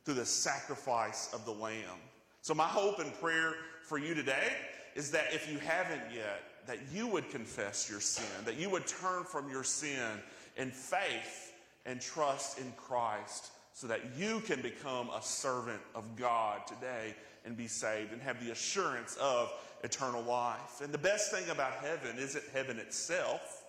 through 0.06 0.14
the 0.14 0.24
sacrifice 0.24 1.28
of 1.34 1.44
the 1.44 1.52
Lamb. 1.52 2.00
So, 2.40 2.54
my 2.54 2.66
hope 2.66 2.98
and 2.98 3.12
prayer 3.20 3.56
for 3.82 3.98
you 3.98 4.14
today 4.14 4.54
is 4.94 5.10
that 5.10 5.34
if 5.34 5.52
you 5.52 5.58
haven't 5.58 6.00
yet, 6.14 6.44
that 6.66 6.78
you 6.90 7.06
would 7.08 7.28
confess 7.28 7.90
your 7.90 8.00
sin, 8.00 8.44
that 8.46 8.56
you 8.56 8.70
would 8.70 8.86
turn 8.86 9.24
from 9.24 9.50
your 9.50 9.64
sin 9.64 10.18
in 10.56 10.70
faith 10.70 11.52
and 11.84 12.00
trust 12.00 12.58
in 12.58 12.72
Christ 12.78 13.50
so 13.72 13.86
that 13.86 14.00
you 14.16 14.40
can 14.40 14.60
become 14.60 15.08
a 15.10 15.22
servant 15.22 15.80
of 15.94 16.16
God 16.16 16.66
today 16.66 17.14
and 17.44 17.56
be 17.56 17.66
saved 17.66 18.12
and 18.12 18.20
have 18.22 18.44
the 18.44 18.52
assurance 18.52 19.16
of 19.20 19.52
eternal 19.82 20.22
life. 20.22 20.80
And 20.82 20.92
the 20.92 20.98
best 20.98 21.32
thing 21.32 21.48
about 21.50 21.72
heaven 21.74 22.16
isn't 22.18 22.44
heaven 22.52 22.78
itself, 22.78 23.64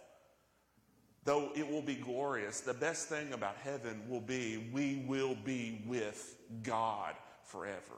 though 1.23 1.51
it 1.55 1.69
will 1.69 1.81
be 1.81 1.95
glorious. 1.95 2.61
The 2.61 2.73
best 2.73 3.07
thing 3.07 3.33
about 3.33 3.55
heaven 3.63 4.01
will 4.07 4.21
be 4.21 4.69
we 4.73 5.03
will 5.07 5.35
be 5.43 5.81
with 5.87 6.37
God 6.63 7.15
forever. 7.43 7.97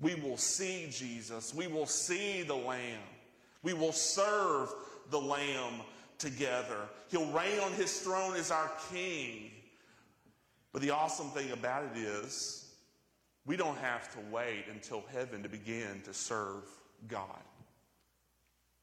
We 0.00 0.14
will 0.14 0.36
see 0.36 0.88
Jesus. 0.90 1.54
We 1.54 1.66
will 1.66 1.86
see 1.86 2.42
the 2.42 2.54
Lamb. 2.54 3.00
We 3.62 3.72
will 3.72 3.92
serve 3.92 4.72
the 5.10 5.20
Lamb 5.20 5.80
together. 6.18 6.88
He'll 7.10 7.30
reign 7.32 7.58
on 7.60 7.72
his 7.72 8.00
throne 8.00 8.36
as 8.36 8.50
our 8.50 8.70
King. 8.92 9.50
But 10.76 10.82
the 10.82 10.90
awesome 10.90 11.28
thing 11.28 11.52
about 11.52 11.84
it 11.84 11.98
is, 11.98 12.66
we 13.46 13.56
don't 13.56 13.78
have 13.78 14.12
to 14.12 14.18
wait 14.30 14.66
until 14.70 15.02
heaven 15.10 15.42
to 15.42 15.48
begin 15.48 16.02
to 16.04 16.12
serve 16.12 16.64
God. 17.08 17.40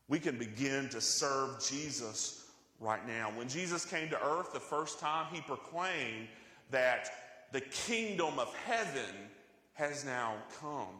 We 0.07 0.17
can 0.17 0.39
begin 0.39 0.89
to 0.89 0.99
serve 0.99 1.63
Jesus 1.63 2.47
right 2.79 3.07
now. 3.07 3.31
When 3.35 3.47
Jesus 3.47 3.85
came 3.85 4.09
to 4.09 4.19
earth 4.25 4.53
the 4.53 4.59
first 4.59 4.99
time, 4.99 5.27
he 5.31 5.41
proclaimed 5.41 6.29
that 6.71 7.11
the 7.51 7.61
kingdom 7.61 8.39
of 8.39 8.51
heaven 8.65 9.29
has 9.73 10.03
now 10.03 10.33
come. 10.59 10.95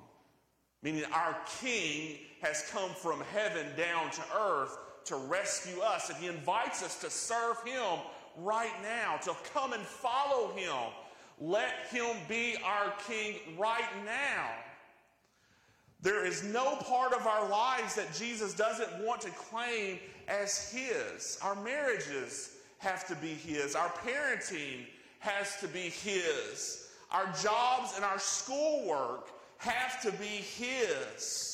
Meaning, 0.83 1.05
our 1.11 1.35
King 1.59 2.19
has 2.43 2.69
come 2.71 2.91
from 2.91 3.19
heaven 3.33 3.65
down 3.75 4.11
to 4.11 4.21
earth 4.39 4.77
to 5.05 5.15
rescue 5.15 5.81
us, 5.81 6.11
and 6.11 6.19
He 6.19 6.27
invites 6.27 6.83
us 6.83 6.99
to 6.99 7.09
serve 7.09 7.57
Him 7.65 7.97
right 8.37 8.73
now, 8.81 9.17
to 9.17 9.35
come 9.53 9.73
and 9.73 9.83
follow 9.83 10.53
Him. 10.53 10.91
Let 11.39 11.87
Him 11.89 12.15
be 12.27 12.55
our 12.63 12.93
King 13.07 13.35
right 13.57 13.89
now. 14.05 14.49
There 16.01 16.25
is 16.25 16.43
no 16.43 16.75
part 16.77 17.13
of 17.13 17.25
our 17.25 17.47
lives 17.47 17.95
that 17.95 18.13
Jesus 18.13 18.53
doesn't 18.53 19.03
want 19.03 19.21
to 19.21 19.29
claim 19.29 19.99
as 20.27 20.71
His. 20.71 21.37
Our 21.41 21.55
marriages 21.55 22.57
have 22.79 23.07
to 23.07 23.15
be 23.15 23.29
His, 23.29 23.75
our 23.75 23.89
parenting 23.89 24.85
has 25.19 25.57
to 25.61 25.67
be 25.67 25.89
His, 25.89 26.89
our 27.11 27.33
jobs 27.41 27.93
and 27.95 28.03
our 28.03 28.19
schoolwork 28.19 29.29
have 29.57 30.01
to 30.01 30.11
be 30.11 30.25
His. 30.25 31.53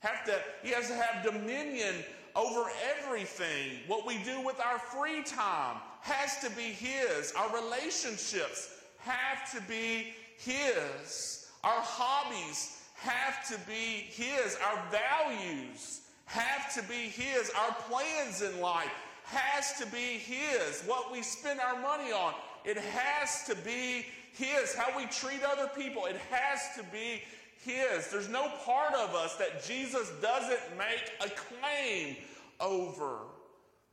Have 0.00 0.24
to, 0.24 0.34
he 0.62 0.70
has 0.70 0.88
to 0.88 0.94
have 0.94 1.22
dominion 1.22 1.94
over 2.34 2.70
everything. 2.98 3.80
What 3.86 4.06
we 4.06 4.16
do 4.24 4.40
with 4.40 4.58
our 4.60 4.78
free 4.78 5.22
time 5.22 5.76
has 6.00 6.38
to 6.40 6.50
be 6.50 6.62
His. 6.62 7.32
Our 7.36 7.54
relationships 7.62 8.68
have 8.98 9.50
to 9.52 9.60
be 9.68 10.14
His. 10.36 11.48
Our 11.62 11.80
hobbies 11.80 12.78
have 12.94 13.46
to 13.48 13.58
be 13.68 14.06
His. 14.10 14.56
Our 14.66 14.82
values 14.90 16.02
have 16.26 16.72
to 16.74 16.82
be 16.82 17.08
His. 17.08 17.50
Our 17.58 17.74
plans 17.88 18.42
in 18.42 18.60
life 18.60 18.90
has 19.24 19.74
to 19.78 19.86
be 19.86 20.18
His. 20.18 20.82
What 20.86 21.12
we 21.12 21.22
spend 21.22 21.60
our 21.60 21.80
money 21.80 22.12
on, 22.12 22.34
it 22.64 22.76
has 22.76 23.44
to 23.46 23.54
be 23.56 24.06
His. 24.32 24.74
How 24.74 24.96
we 24.96 25.06
treat 25.06 25.42
other 25.42 25.68
people, 25.76 26.06
it 26.06 26.16
has 26.30 26.60
to 26.76 26.82
be 26.92 27.22
His. 27.62 28.08
There's 28.08 28.28
no 28.28 28.50
part 28.64 28.94
of 28.94 29.14
us 29.14 29.36
that 29.36 29.64
Jesus 29.64 30.10
doesn't 30.22 30.78
make 30.78 31.12
a 31.20 31.30
claim 31.30 32.16
over. 32.60 33.18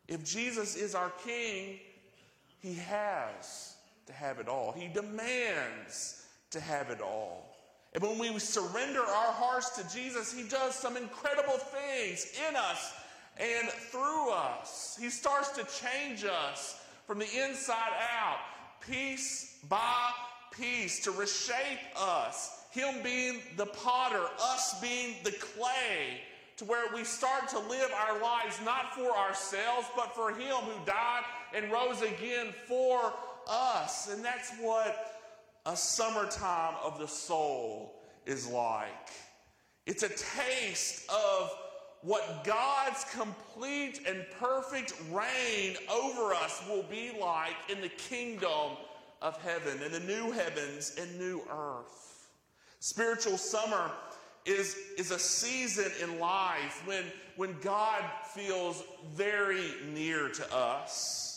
If 0.08 0.24
Jesus 0.24 0.76
is 0.76 0.96
our 0.96 1.12
King, 1.26 1.80
He 2.60 2.74
has 2.76 3.76
to 4.08 4.14
have 4.14 4.40
it 4.40 4.48
all. 4.48 4.72
He 4.72 4.88
demands 4.88 6.26
to 6.52 6.60
have 6.60 6.90
it 6.90 7.02
all. 7.02 7.56
And 7.94 8.04
when 8.04 8.20
we 8.20 8.40
surrender 8.40 9.02
our 9.02 9.32
hearts 9.32 9.70
to 9.78 9.96
Jesus, 9.96 10.34
He 10.34 10.48
does 10.48 10.76
some 10.76 10.98
incredible 10.98 11.58
things 11.58 12.32
in 12.50 12.56
us 12.56 12.94
and 13.40 13.70
through 13.70 14.32
us. 14.32 14.98
He 15.00 15.10
starts 15.10 15.50
to 15.52 15.66
change 15.82 16.26
us 16.26 16.82
from 17.06 17.20
the 17.20 17.46
inside 17.46 17.94
out, 18.20 18.40
piece 18.82 19.60
by 19.70 20.12
piece, 20.52 21.00
to 21.02 21.12
reshape 21.12 21.80
us. 21.96 22.66
Him 22.72 23.02
being 23.04 23.42
the 23.56 23.66
potter, 23.68 24.24
us 24.42 24.80
being 24.82 25.16
the 25.24 25.32
clay, 25.32 26.22
to 26.58 26.66
where 26.66 26.94
we 26.94 27.04
start 27.04 27.48
to 27.50 27.60
live 27.60 27.90
our 27.96 28.22
lives 28.22 28.60
not 28.66 28.94
for 28.94 29.16
ourselves, 29.16 29.88
but 29.96 30.14
for 30.16 30.32
Him 30.32 30.56
who 30.56 30.86
died 30.86 31.24
and 31.54 31.72
rose 31.72 32.02
again 32.02 32.54
for 32.68 33.14
us. 33.48 34.12
And 34.12 34.24
that's 34.24 34.52
what 34.60 35.14
a 35.66 35.76
summertime 35.76 36.76
of 36.84 37.00
the 37.00 37.08
soul 37.08 38.02
is 38.26 38.48
like. 38.48 39.10
It's 39.86 40.04
a 40.04 40.10
taste 40.10 41.10
of 41.10 41.52
what 42.02 42.44
God's 42.44 43.06
complete 43.16 44.02
and 44.08 44.26
perfect 44.40 44.94
reign 45.12 45.76
over 45.90 46.34
us 46.34 46.62
will 46.70 46.84
be 46.84 47.12
like 47.20 47.56
in 47.70 47.82
the 47.82 47.90
kingdom 47.90 48.78
of 49.22 49.42
heaven, 49.42 49.82
in 49.84 49.92
the 49.92 50.00
new 50.02 50.32
heavens 50.32 50.96
and 51.00 51.20
new 51.20 51.42
earth. 51.52 52.30
Spiritual 52.80 53.38
summer 53.38 53.92
is, 54.46 54.78
is 54.98 55.12
a 55.12 55.20
season 55.20 55.92
in 56.02 56.20
life 56.20 56.82
when, 56.86 57.04
when 57.36 57.56
God 57.62 58.04
feels 58.34 58.84
very 59.14 59.72
near 59.94 60.30
to 60.30 60.56
us, 60.56 61.37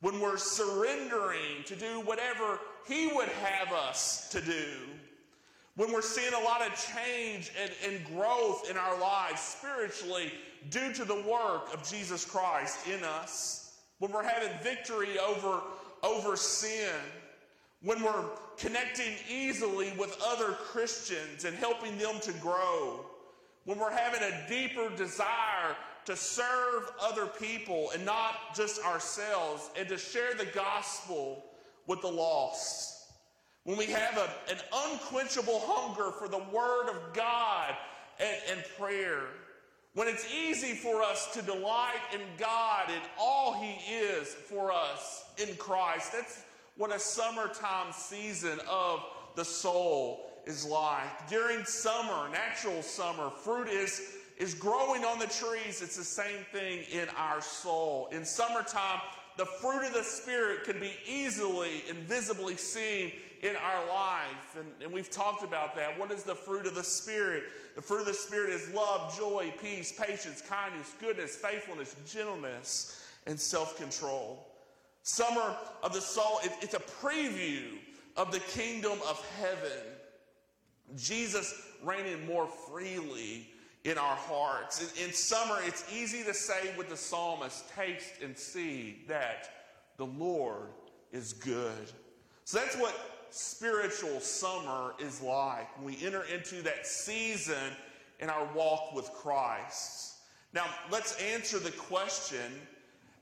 when 0.00 0.20
we're 0.20 0.36
surrendering 0.36 1.64
to 1.66 1.76
do 1.76 2.00
whatever 2.00 2.58
He 2.86 3.08
would 3.08 3.28
have 3.28 3.72
us 3.72 4.28
to 4.30 4.40
do 4.40 4.64
when 5.76 5.92
we're 5.92 6.02
seeing 6.02 6.34
a 6.34 6.44
lot 6.44 6.60
of 6.60 6.92
change 6.94 7.50
and, 7.58 7.70
and, 7.86 8.04
growth 8.04 8.68
in 8.68 8.76
our 8.76 9.00
lives 9.00 9.40
spiritually 9.40 10.30
due 10.68 10.92
to 10.92 11.06
the 11.06 11.22
work 11.22 11.72
of 11.72 11.88
Jesus 11.88 12.22
Christ 12.22 12.86
in 12.86 13.02
us, 13.02 13.78
when 13.98 14.12
we're 14.12 14.22
having 14.22 14.50
victory 14.62 15.18
over, 15.18 15.60
over 16.02 16.36
sin, 16.36 16.92
when 17.82 18.02
we're 18.02 18.24
connecting 18.58 19.14
easily 19.30 19.92
with 19.98 20.20
other 20.22 20.52
Christians 20.52 21.46
and 21.46 21.56
helping 21.56 21.96
them 21.96 22.20
to 22.20 22.32
grow, 22.34 23.06
when 23.64 23.78
we're 23.78 23.90
having 23.90 24.22
a 24.22 24.48
deeper 24.48 24.94
desire 24.96 25.76
to 26.06 26.16
serve 26.16 26.90
other 27.00 27.26
people 27.26 27.90
and 27.94 28.04
not 28.04 28.54
just 28.54 28.84
ourselves, 28.84 29.70
and 29.78 29.88
to 29.88 29.98
share 29.98 30.34
the 30.34 30.46
gospel 30.46 31.44
with 31.86 32.00
the 32.00 32.08
lost 32.08 33.00
when 33.64 33.76
we 33.76 33.86
have 33.86 34.16
a, 34.16 34.50
an 34.50 34.58
unquenchable 34.90 35.60
hunger 35.64 36.10
for 36.12 36.28
the 36.28 36.42
Word 36.52 36.88
of 36.88 37.12
God 37.12 37.74
and, 38.18 38.36
and 38.50 38.64
prayer, 38.78 39.20
when 39.94 40.08
it's 40.08 40.26
easy 40.32 40.74
for 40.74 41.02
us 41.02 41.32
to 41.34 41.42
delight 41.42 42.00
in 42.14 42.20
God 42.38 42.88
and 42.88 43.02
all 43.18 43.60
He 43.60 43.94
is 43.94 44.28
for 44.28 44.72
us 44.72 45.24
in 45.36 45.54
Christ, 45.56 46.12
that's 46.12 46.42
what 46.76 46.94
a 46.94 46.98
summertime 46.98 47.92
season 47.92 48.58
of 48.68 49.04
the 49.36 49.44
soul 49.44 50.30
is 50.46 50.64
like. 50.64 51.28
During 51.28 51.64
summer, 51.64 52.30
natural 52.30 52.82
summer, 52.82 53.28
fruit 53.28 53.68
is, 53.68 54.00
is 54.40 54.54
growing 54.54 55.04
on 55.04 55.18
the 55.18 55.26
trees. 55.26 55.82
It's 55.82 55.96
the 55.96 56.02
same 56.02 56.44
thing 56.50 56.80
in 56.90 57.08
our 57.10 57.42
soul. 57.42 58.08
In 58.10 58.24
summertime, 58.24 59.00
the 59.36 59.44
fruit 59.44 59.86
of 59.86 59.92
the 59.92 60.02
Spirit 60.02 60.64
can 60.64 60.80
be 60.80 60.92
easily 61.06 61.84
and 61.90 61.98
visibly 61.98 62.56
seen 62.56 63.12
in 63.42 63.54
our 63.56 63.86
life. 63.86 64.56
And, 64.58 64.66
and, 64.82 64.92
we've 64.92 65.10
talked 65.10 65.44
about 65.44 65.76
that. 65.76 65.98
What 65.98 66.10
is 66.10 66.22
the 66.22 66.34
fruit 66.34 66.66
of 66.66 66.74
the 66.74 66.82
Spirit? 66.82 67.44
The 67.76 67.82
fruit 67.82 68.00
of 68.00 68.06
the 68.06 68.14
Spirit 68.14 68.50
is 68.50 68.72
love, 68.72 69.16
joy, 69.16 69.52
peace, 69.62 69.92
patience, 69.92 70.42
kindness, 70.42 70.94
goodness, 70.98 71.36
faithfulness, 71.36 71.94
gentleness, 72.10 73.06
and 73.26 73.38
self 73.38 73.76
control. 73.76 74.46
Summer 75.02 75.54
of 75.82 75.92
the 75.92 76.00
soul, 76.00 76.40
it, 76.42 76.52
it's 76.62 76.74
a 76.74 76.78
preview 76.78 77.64
of 78.16 78.32
the 78.32 78.40
kingdom 78.40 78.98
of 79.06 79.22
heaven. 79.38 79.84
Jesus 80.96 81.54
reigning 81.84 82.26
more 82.26 82.46
freely 82.46 83.46
in 83.84 83.98
our 83.98 84.16
hearts. 84.16 84.92
In, 84.98 85.06
in 85.06 85.12
summer, 85.12 85.58
it's 85.64 85.84
easy 85.92 86.22
to 86.24 86.34
say 86.34 86.70
with 86.76 86.88
the 86.88 86.96
psalmist, 86.96 87.64
taste 87.74 88.22
and 88.22 88.36
see 88.36 89.02
that 89.08 89.48
the 89.96 90.06
Lord 90.06 90.68
is 91.12 91.32
good. 91.32 91.92
So 92.44 92.58
that's 92.58 92.76
what 92.76 92.94
spiritual 93.30 94.20
summer 94.20 94.94
is 94.98 95.22
like 95.22 95.68
we 95.82 95.96
enter 96.04 96.24
into 96.24 96.62
that 96.62 96.86
season 96.86 97.72
in 98.18 98.28
our 98.28 98.48
walk 98.54 98.94
with 98.94 99.06
Christ. 99.12 100.14
Now, 100.52 100.66
let's 100.90 101.16
answer 101.20 101.58
the 101.58 101.70
question 101.70 102.52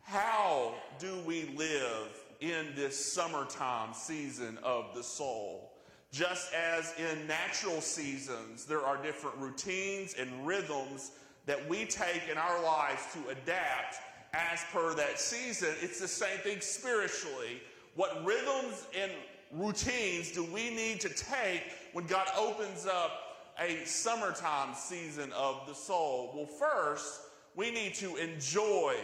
how 0.03 0.75
do 0.99 1.18
we 1.27 1.53
live 1.55 2.09
in 2.40 2.68
this 2.75 3.12
summertime 3.12 3.92
season 3.92 4.59
of 4.62 4.94
the 4.94 5.03
soul? 5.03 5.67
Just 6.11 6.53
as 6.55 6.94
in 6.99 7.27
natural 7.27 7.81
seasons, 7.81 8.64
there 8.64 8.83
are 8.83 9.03
different 9.03 9.37
routines 9.37 10.14
and 10.18 10.47
rhythms 10.47 11.12
that 11.47 11.68
we 11.68 11.85
take 11.85 12.23
in 12.31 12.38
our 12.38 12.62
lives 12.62 13.03
to 13.12 13.31
adapt 13.31 13.97
as 14.35 14.61
per 14.73 14.94
that 14.94 15.18
season, 15.18 15.71
it's 15.81 16.01
the 16.01 16.09
same 16.09 16.38
thing 16.38 16.61
spiritually. 16.61 17.62
What 17.94 18.25
rhythms 18.25 18.87
and 18.99 19.11
routines 19.53 20.33
do 20.33 20.44
we 20.44 20.71
need 20.71 21.01
to 21.01 21.09
take 21.09 21.62
when 21.92 22.07
God 22.07 22.29
opens 22.37 22.87
up 22.87 23.51
a 23.59 23.85
summertime 23.85 24.75
season 24.75 25.33
of 25.33 25.62
the 25.66 25.75
soul? 25.75 26.33
Well, 26.35 26.47
first, 26.47 27.23
we 27.57 27.71
need 27.71 27.94
to 27.97 28.16
enjoy 28.16 28.97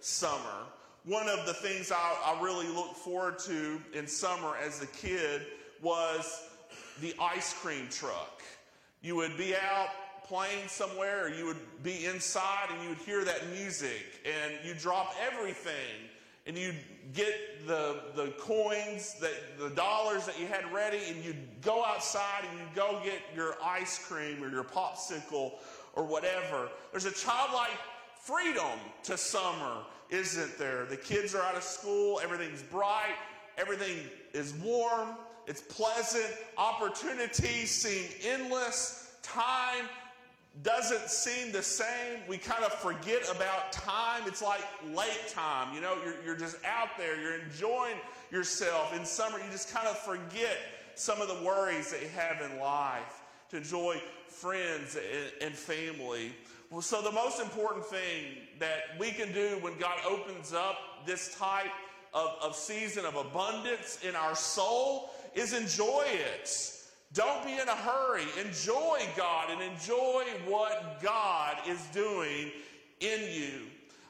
summer. 0.00 0.66
One 1.04 1.28
of 1.28 1.46
the 1.46 1.54
things 1.54 1.90
I, 1.90 2.16
I 2.24 2.40
really 2.42 2.68
looked 2.68 2.96
forward 2.96 3.38
to 3.40 3.80
in 3.92 4.06
summer 4.06 4.56
as 4.64 4.82
a 4.82 4.86
kid 4.86 5.42
was 5.82 6.47
the 7.00 7.14
ice 7.20 7.54
cream 7.54 7.88
truck. 7.90 8.42
You 9.02 9.16
would 9.16 9.36
be 9.36 9.54
out 9.54 9.88
playing 10.24 10.68
somewhere, 10.68 11.26
or 11.26 11.28
you 11.30 11.46
would 11.46 11.82
be 11.82 12.04
inside 12.04 12.68
and 12.70 12.82
you 12.82 12.90
would 12.90 12.98
hear 12.98 13.24
that 13.24 13.48
music, 13.50 14.20
and 14.26 14.52
you 14.64 14.74
drop 14.74 15.14
everything 15.32 16.08
and 16.46 16.56
you'd 16.56 16.76
get 17.12 17.66
the, 17.66 18.00
the 18.16 18.32
coins, 18.38 19.14
that, 19.20 19.58
the 19.58 19.68
dollars 19.70 20.24
that 20.24 20.40
you 20.40 20.46
had 20.46 20.70
ready, 20.72 21.00
and 21.08 21.22
you'd 21.22 21.36
go 21.60 21.84
outside 21.84 22.42
and 22.50 22.58
you'd 22.58 22.74
go 22.74 23.00
get 23.04 23.20
your 23.36 23.56
ice 23.62 23.98
cream 24.06 24.42
or 24.42 24.50
your 24.50 24.64
popsicle 24.64 25.52
or 25.94 26.04
whatever. 26.04 26.70
There's 26.90 27.04
a 27.04 27.12
childlike 27.12 27.78
freedom 28.22 28.78
to 29.04 29.18
summer, 29.18 29.82
isn't 30.08 30.58
there? 30.58 30.86
The 30.86 30.96
kids 30.96 31.34
are 31.34 31.42
out 31.42 31.54
of 31.54 31.62
school, 31.62 32.18
everything's 32.22 32.62
bright, 32.62 33.16
everything 33.58 33.98
is 34.32 34.54
warm, 34.54 35.10
it's 35.46 35.62
pleasant, 35.62 36.26
opportunities 36.56 37.70
seem 37.70 38.04
endless, 38.24 39.16
time 39.22 39.86
doesn't 40.62 41.08
seem 41.08 41.52
the 41.52 41.62
same. 41.62 42.20
We 42.26 42.36
kind 42.36 42.64
of 42.64 42.72
forget 42.74 43.22
about 43.30 43.70
time. 43.70 44.22
It's 44.26 44.42
like 44.42 44.64
late 44.92 45.28
time. 45.28 45.72
You 45.74 45.80
know, 45.80 45.96
you're, 46.04 46.16
you're 46.24 46.36
just 46.36 46.56
out 46.64 46.88
there, 46.98 47.20
you're 47.20 47.38
enjoying 47.38 47.96
yourself. 48.30 48.96
In 48.96 49.04
summer, 49.04 49.38
you 49.38 49.44
just 49.52 49.72
kind 49.72 49.86
of 49.86 49.96
forget 49.98 50.58
some 50.94 51.20
of 51.20 51.28
the 51.28 51.44
worries 51.44 51.90
that 51.92 52.02
you 52.02 52.08
have 52.08 52.50
in 52.50 52.58
life 52.58 53.22
to 53.50 53.56
enjoy 53.56 54.02
friends 54.26 54.96
and, 54.96 55.32
and 55.42 55.54
family. 55.54 56.32
Well, 56.70 56.82
so, 56.82 57.00
the 57.00 57.12
most 57.12 57.40
important 57.40 57.86
thing 57.86 58.36
that 58.58 58.98
we 58.98 59.10
can 59.10 59.32
do 59.32 59.58
when 59.60 59.78
God 59.78 59.98
opens 60.06 60.52
up 60.52 61.06
this 61.06 61.34
type 61.38 61.70
of, 62.14 62.36
of 62.42 62.56
season 62.56 63.04
of 63.04 63.16
abundance 63.16 63.98
in 64.06 64.14
our 64.16 64.34
soul 64.34 65.10
is 65.34 65.52
enjoy 65.52 66.04
it. 66.06 66.72
Don't 67.12 67.44
be 67.44 67.52
in 67.52 67.68
a 67.68 67.76
hurry. 67.76 68.24
Enjoy 68.44 69.00
God 69.16 69.50
and 69.50 69.62
enjoy 69.62 70.24
what 70.46 71.00
God 71.02 71.56
is 71.66 71.80
doing 71.92 72.50
in 73.00 73.20
you. 73.32 73.60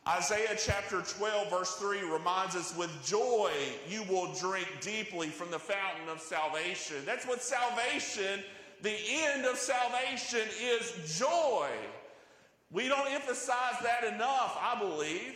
Isaiah 0.09 0.57
chapter 0.57 1.03
12, 1.03 1.51
verse 1.51 1.75
3 1.75 2.11
reminds 2.11 2.57
us 2.57 2.75
with 2.77 2.91
joy 3.05 3.53
you 3.89 4.03
will 4.05 4.33
drink 4.35 4.67
deeply 4.81 5.29
from 5.29 5.51
the 5.51 5.59
fountain 5.59 6.09
of 6.11 6.21
salvation. 6.21 6.97
That's 7.05 7.27
what 7.27 7.43
salvation 7.43 8.43
the 8.81 8.97
end 9.11 9.45
of 9.45 9.57
salvation 9.57 10.47
is 10.63 11.19
joy. 11.19 11.69
We 12.71 12.89
don't 12.89 13.11
emphasize 13.11 13.75
that 13.83 14.05
enough, 14.05 14.57
I 14.61 14.79
believe. 14.79 15.35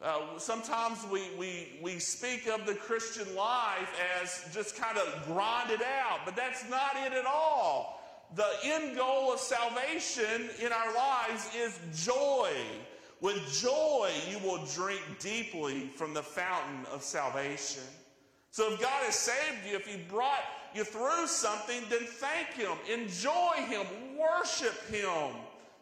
Uh, 0.00 0.38
sometimes 0.38 0.98
we, 1.10 1.22
we, 1.36 1.78
we 1.82 1.98
speak 1.98 2.46
of 2.46 2.66
the 2.66 2.74
Christian 2.74 3.34
life 3.34 3.92
as 4.22 4.44
just 4.54 4.76
kind 4.76 4.96
of 4.96 5.26
grinded 5.26 5.82
out, 5.82 6.20
but 6.24 6.36
that's 6.36 6.68
not 6.70 6.92
it 7.04 7.12
at 7.12 7.26
all. 7.26 8.00
The 8.36 8.48
end 8.62 8.96
goal 8.96 9.32
of 9.32 9.40
salvation 9.40 10.50
in 10.62 10.70
our 10.70 10.94
lives 10.94 11.50
is 11.56 12.04
joy. 12.04 12.50
With 13.20 13.36
joy, 13.60 14.12
you 14.30 14.38
will 14.38 14.64
drink 14.66 15.02
deeply 15.18 15.88
from 15.88 16.14
the 16.14 16.22
fountain 16.22 16.86
of 16.92 17.02
salvation. 17.02 17.82
So 18.52 18.72
if 18.72 18.80
God 18.80 19.02
has 19.04 19.16
saved 19.16 19.66
you, 19.68 19.76
if 19.76 19.86
He 19.86 19.96
brought 20.08 20.44
you 20.74 20.84
through 20.84 21.26
something, 21.26 21.82
then 21.90 22.00
thank 22.02 22.50
Him, 22.50 22.76
enjoy 22.92 23.54
Him, 23.66 23.86
worship 24.16 24.86
Him, 24.88 25.32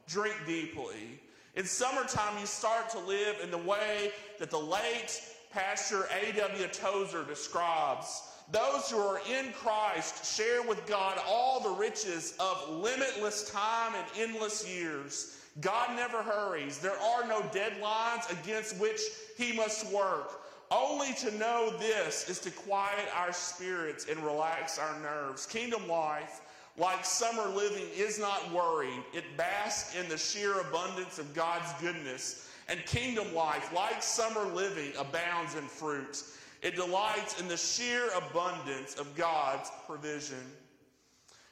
drink 0.06 0.36
deeply. 0.46 1.20
In 1.56 1.64
summertime, 1.64 2.38
you 2.38 2.44
start 2.44 2.90
to 2.90 2.98
live 2.98 3.36
in 3.42 3.50
the 3.50 3.56
way 3.56 4.12
that 4.38 4.50
the 4.50 4.58
late 4.58 5.22
Pastor 5.50 6.06
A.W. 6.22 6.68
Tozer 6.68 7.24
describes. 7.24 8.22
Those 8.52 8.90
who 8.90 8.98
are 8.98 9.20
in 9.20 9.52
Christ 9.52 10.36
share 10.36 10.62
with 10.62 10.86
God 10.86 11.18
all 11.26 11.60
the 11.60 11.70
riches 11.70 12.34
of 12.38 12.68
limitless 12.68 13.50
time 13.50 13.94
and 13.94 14.30
endless 14.30 14.68
years. 14.68 15.38
God 15.62 15.96
never 15.96 16.22
hurries. 16.22 16.78
There 16.78 17.00
are 17.00 17.26
no 17.26 17.40
deadlines 17.40 18.30
against 18.30 18.78
which 18.78 19.00
He 19.38 19.54
must 19.54 19.90
work. 19.90 20.42
Only 20.70 21.14
to 21.14 21.30
know 21.38 21.74
this 21.78 22.28
is 22.28 22.38
to 22.40 22.50
quiet 22.50 23.08
our 23.14 23.32
spirits 23.32 24.06
and 24.10 24.22
relax 24.22 24.78
our 24.78 25.00
nerves. 25.00 25.46
Kingdom 25.46 25.88
life, 25.88 26.42
like 26.78 27.04
summer 27.04 27.48
living, 27.48 27.86
is 27.96 28.18
not 28.18 28.52
worried. 28.52 29.02
It 29.14 29.24
basks 29.36 29.96
in 29.96 30.08
the 30.08 30.18
sheer 30.18 30.60
abundance 30.60 31.18
of 31.18 31.34
God's 31.34 31.72
goodness. 31.80 32.48
And 32.68 32.84
kingdom 32.84 33.32
life, 33.34 33.72
like 33.72 34.02
summer 34.02 34.44
living, 34.52 34.92
abounds 34.98 35.54
in 35.54 35.62
fruit. 35.62 36.22
It 36.62 36.74
delights 36.74 37.40
in 37.40 37.48
the 37.48 37.56
sheer 37.56 38.08
abundance 38.16 38.96
of 38.96 39.14
God's 39.14 39.70
provision. 39.86 40.42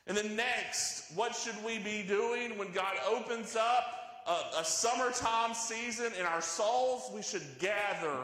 And 0.06 0.16
then 0.16 0.36
next, 0.36 1.14
what 1.14 1.34
should 1.34 1.54
we 1.64 1.78
be 1.78 2.02
doing 2.06 2.58
when 2.58 2.72
God 2.72 2.94
opens 3.08 3.56
up 3.56 3.84
a, 4.26 4.60
a 4.60 4.64
summertime 4.64 5.54
season 5.54 6.12
in 6.18 6.26
our 6.26 6.42
souls? 6.42 7.10
We 7.14 7.22
should 7.22 7.46
gather 7.58 8.16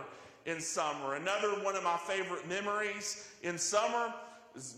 in 0.46 0.60
summer. 0.60 1.14
Another 1.14 1.50
one 1.62 1.76
of 1.76 1.84
my 1.84 1.96
favorite 1.96 2.48
memories 2.48 3.28
in 3.42 3.56
summer 3.56 4.12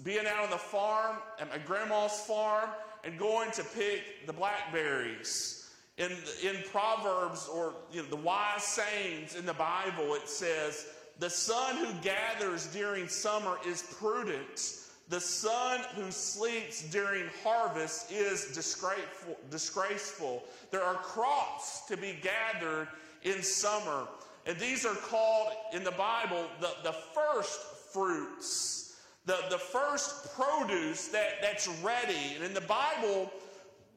being 0.05 0.27
out 0.27 0.45
on 0.45 0.51
the 0.51 0.57
farm 0.57 1.17
at 1.41 1.49
my 1.49 1.59
grandma's 1.59 2.21
farm 2.21 2.71
and 3.05 3.19
going 3.19 3.51
to 3.53 3.65
pick 3.65 4.27
the 4.27 4.33
blackberries. 4.33 5.71
In, 5.99 6.11
in 6.43 6.57
Proverbs 6.71 7.49
or 7.53 7.75
you 7.93 8.03
know, 8.03 8.09
the 8.09 8.17
wise 8.17 8.63
sayings 8.63 9.35
in 9.35 9.45
the 9.45 9.55
Bible, 9.55 10.15
it 10.15 10.29
says, 10.29 10.87
The 11.19 11.31
son 11.31 11.77
who 11.77 11.93
gathers 12.01 12.67
during 12.69 13.09
summer 13.09 13.59
is 13.67 13.83
prudent. 13.99 14.79
The 15.09 15.21
son 15.21 15.81
who 15.95 16.11
sleeps 16.11 16.89
during 16.91 17.27
harvest 17.45 18.11
is 18.11 18.47
disgraceful. 18.55 19.37
disgraceful. 19.51 20.45
There 20.71 20.83
are 20.83 20.95
crops 20.95 21.83
to 21.89 21.97
be 21.97 22.17
gathered 22.23 22.89
in 23.23 23.43
summer. 23.43 24.07
And 24.47 24.59
these 24.59 24.87
are 24.87 24.95
called 24.95 25.53
in 25.73 25.85
the 25.85 25.93
Bible 25.93 26.47
the, 26.61 26.71
the 26.83 26.97
first 27.15 27.61
fruits, 27.93 28.82
the, 29.27 29.39
the 29.51 29.59
first 29.59 30.35
produce 30.35 31.09
that, 31.09 31.41
that's 31.41 31.69
ready. 31.83 32.35
And 32.35 32.45
in 32.45 32.55
the 32.55 32.61
Bible, 32.63 33.31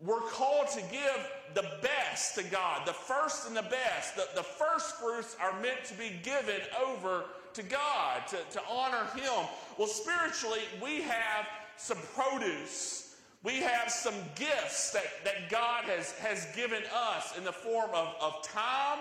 we're 0.01 0.21
called 0.21 0.67
to 0.69 0.81
give 0.91 1.27
the 1.53 1.65
best 1.81 2.35
to 2.35 2.43
God, 2.43 2.85
the 2.85 2.93
first 2.93 3.47
and 3.47 3.55
the 3.55 3.63
best. 3.63 4.15
The, 4.15 4.27
the 4.35 4.43
first 4.43 4.95
fruits 4.95 5.35
are 5.41 5.59
meant 5.61 5.83
to 5.85 5.93
be 5.95 6.19
given 6.23 6.61
over 6.85 7.25
to 7.53 7.63
God, 7.63 8.27
to, 8.27 8.37
to 8.51 8.61
honor 8.69 9.05
Him. 9.15 9.47
Well, 9.77 9.87
spiritually, 9.87 10.61
we 10.83 11.01
have 11.01 11.47
some 11.77 11.97
produce. 12.13 13.15
We 13.43 13.61
have 13.61 13.91
some 13.91 14.15
gifts 14.35 14.91
that, 14.91 15.23
that 15.23 15.49
God 15.49 15.85
has, 15.85 16.11
has 16.13 16.47
given 16.55 16.83
us 16.93 17.37
in 17.37 17.43
the 17.43 17.51
form 17.51 17.89
of, 17.93 18.15
of 18.19 18.43
time 18.43 18.99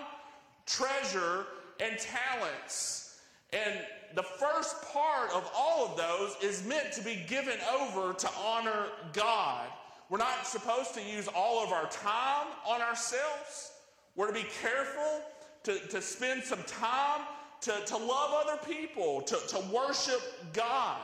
treasure, 0.65 1.45
and 1.79 1.97
talents. 1.99 3.04
And 3.55 3.79
the 4.15 4.23
first 4.23 4.81
part 4.93 5.31
of 5.31 5.49
all 5.55 5.85
of 5.85 5.97
those 5.97 6.35
is 6.41 6.65
meant 6.65 6.91
to 6.93 7.01
be 7.01 7.23
given 7.27 7.57
over 7.79 8.13
to 8.13 8.29
honor 8.43 8.87
God. 9.13 9.67
We're 10.09 10.17
not 10.17 10.45
supposed 10.45 10.93
to 10.95 11.01
use 11.01 11.27
all 11.35 11.63
of 11.63 11.71
our 11.71 11.89
time 11.89 12.47
on 12.67 12.81
ourselves. 12.81 13.71
We're 14.15 14.27
to 14.27 14.33
be 14.33 14.45
careful 14.61 15.21
to, 15.63 15.79
to 15.87 16.01
spend 16.01 16.43
some 16.43 16.63
time 16.67 17.21
to, 17.61 17.73
to 17.85 17.97
love 17.97 18.45
other 18.45 18.57
people, 18.65 19.21
to, 19.21 19.35
to 19.47 19.59
worship 19.73 20.21
God. 20.53 20.99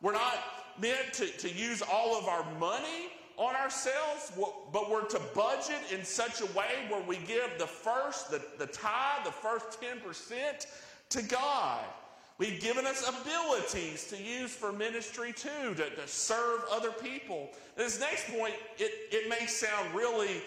We're 0.00 0.12
not 0.12 0.38
meant 0.80 1.12
to, 1.14 1.26
to 1.26 1.48
use 1.50 1.82
all 1.82 2.16
of 2.16 2.26
our 2.26 2.44
money 2.58 3.10
on 3.36 3.54
ourselves, 3.54 4.32
but 4.72 4.90
we're 4.90 5.04
to 5.04 5.20
budget 5.34 5.78
in 5.92 6.04
such 6.04 6.40
a 6.40 6.46
way 6.46 6.86
where 6.88 7.02
we 7.02 7.18
give 7.18 7.50
the 7.58 7.66
first, 7.66 8.30
the, 8.30 8.42
the 8.58 8.66
tithe, 8.66 9.24
the 9.24 9.30
first 9.30 9.80
10% 9.80 10.66
to 11.10 11.22
God. 11.22 11.84
We've 12.38 12.60
given 12.60 12.86
us 12.86 13.08
abilities 13.08 14.06
to 14.08 14.16
use 14.16 14.52
for 14.52 14.72
ministry 14.72 15.32
too, 15.32 15.74
to, 15.74 15.90
to 15.90 16.06
serve 16.06 16.60
other 16.70 16.92
people. 16.92 17.50
This 17.76 17.98
next 17.98 18.28
point, 18.28 18.54
it, 18.78 18.92
it 19.10 19.28
may 19.28 19.46
sound 19.46 19.92
really 19.92 20.42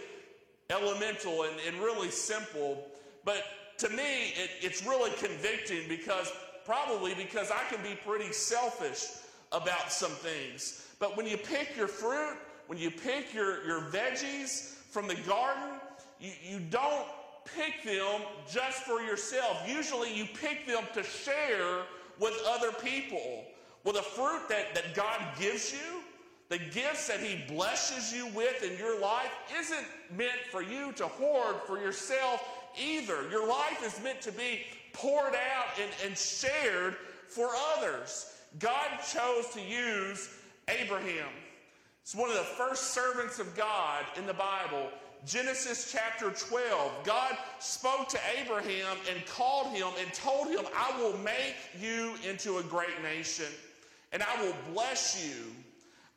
elemental 0.70 1.44
and, 1.44 1.54
and 1.68 1.78
really 1.84 2.10
simple, 2.10 2.88
but 3.26 3.44
to 3.80 3.90
me, 3.90 4.30
it, 4.38 4.52
it's 4.62 4.86
really 4.86 5.12
convicting 5.18 5.82
because 5.90 6.32
probably 6.66 7.14
because 7.14 7.52
I 7.52 7.64
can 7.70 7.84
be 7.84 7.98
pretty 8.06 8.32
selfish 8.32 9.06
about 9.52 9.92
some 9.92 10.12
things. 10.12 10.88
But 11.00 11.18
when 11.18 11.28
you 11.28 11.36
pick 11.36 11.76
your 11.76 11.88
fruit, 11.88 12.38
when 12.68 12.78
you 12.78 12.90
pick 12.90 13.34
your, 13.34 13.66
your 13.66 13.82
veggies 13.82 14.76
from 14.92 15.08
the 15.08 15.16
garden, 15.16 15.80
you, 16.22 16.32
you 16.42 16.60
don't 16.60 17.08
pick 17.46 17.84
them 17.84 18.22
just 18.50 18.84
for 18.84 19.02
yourself. 19.02 19.62
Usually 19.68 20.14
you 20.14 20.26
pick 20.26 20.66
them 20.66 20.84
to 20.94 21.04
share 21.04 21.82
with 22.20 22.34
other 22.48 22.72
people. 22.72 23.46
Well, 23.84 23.94
the 23.94 24.02
fruit 24.02 24.48
that, 24.50 24.76
that 24.76 24.94
God 24.94 25.20
gives 25.40 25.74
you, 25.74 26.02
the 26.50 26.60
gifts 26.60 27.08
that 27.08 27.20
He 27.20 27.44
blesses 27.52 28.14
you 28.14 28.28
with 28.28 28.64
in 28.64 28.78
your 28.78 29.00
life, 29.00 29.32
isn't 29.58 29.86
meant 30.16 30.40
for 30.52 30.62
you 30.62 30.92
to 30.94 31.08
hoard 31.08 31.56
for 31.66 31.80
yourself 31.80 32.44
either. 32.80 33.30
Your 33.30 33.48
life 33.48 33.84
is 33.84 34.02
meant 34.04 34.22
to 34.22 34.32
be 34.32 34.62
poured 34.94 35.34
out 35.34 35.80
and, 35.82 35.90
and 36.06 36.18
shared 36.18 36.96
for 37.28 37.50
others. 37.76 38.34
God 38.60 38.90
chose 39.12 39.48
to 39.54 39.62
use 39.62 40.30
Abraham. 40.68 41.28
It's 42.04 42.16
one 42.16 42.30
of 42.30 42.36
the 42.36 42.44
first 42.44 42.94
servants 42.94 43.40
of 43.40 43.56
God 43.56 44.04
in 44.18 44.26
the 44.26 44.34
Bible. 44.34 44.90
Genesis 45.26 45.92
chapter 45.92 46.32
12. 46.32 47.04
God 47.04 47.38
spoke 47.60 48.10
to 48.10 48.20
Abraham 48.40 48.98
and 49.14 49.24
called 49.28 49.68
him 49.68 49.88
and 50.00 50.12
told 50.14 50.48
him, 50.48 50.66
I 50.76 51.00
will 51.00 51.18
make 51.20 51.56
you 51.80 52.16
into 52.28 52.58
a 52.58 52.64
great 52.64 53.02
nation 53.04 53.46
and 54.12 54.24
I 54.24 54.42
will 54.42 54.56
bless 54.74 55.24
you. 55.24 55.46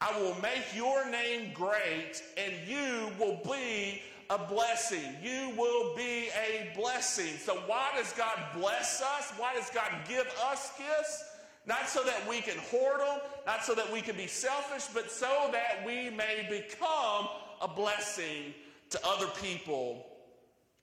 I 0.00 0.18
will 0.18 0.34
make 0.40 0.64
your 0.74 1.08
name 1.10 1.50
great 1.52 2.22
and 2.38 2.52
you 2.66 3.10
will 3.18 3.40
be 3.44 4.00
a 4.30 4.38
blessing. 4.38 5.14
You 5.22 5.52
will 5.56 5.94
be 5.94 6.28
a 6.30 6.72
blessing. 6.74 7.36
So, 7.38 7.56
why 7.66 7.90
does 7.96 8.12
God 8.12 8.38
bless 8.56 9.02
us? 9.02 9.32
Why 9.36 9.54
does 9.54 9.68
God 9.70 9.90
give 10.08 10.26
us 10.50 10.72
gifts? 10.78 11.24
Not 11.66 11.88
so 11.88 12.02
that 12.04 12.26
we 12.28 12.40
can 12.40 12.58
hoard 12.70 13.00
them, 13.00 13.20
not 13.46 13.64
so 13.64 13.74
that 13.74 13.90
we 13.92 14.00
can 14.00 14.16
be 14.16 14.26
selfish, 14.26 14.86
but 14.94 15.10
so 15.10 15.50
that 15.52 15.84
we 15.86 16.10
may 16.10 16.46
become 16.48 17.28
a 17.60 17.68
blessing 17.68 18.54
to 18.94 19.07
other 19.07 19.26
people. 19.42 20.07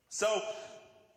So, 0.09 0.41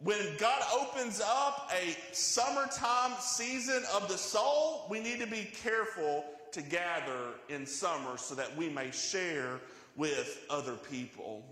when 0.01 0.19
God 0.39 0.63
opens 0.75 1.21
up 1.25 1.71
a 1.73 1.97
summertime 2.13 3.13
season 3.21 3.83
of 3.95 4.09
the 4.09 4.19
soul, 4.19 4.87
we 4.91 5.01
need 5.01 5.21
to 5.21 5.27
be 5.27 5.49
careful 5.63 6.25
to 6.53 6.63
gather 6.63 7.35
in 7.49 7.65
summer 7.65 8.17
so 8.17 8.35
that 8.35 8.55
we 8.57 8.69
may 8.69 8.91
share 8.91 9.61
with 9.97 10.45
other 10.51 10.75
people. 10.75 11.45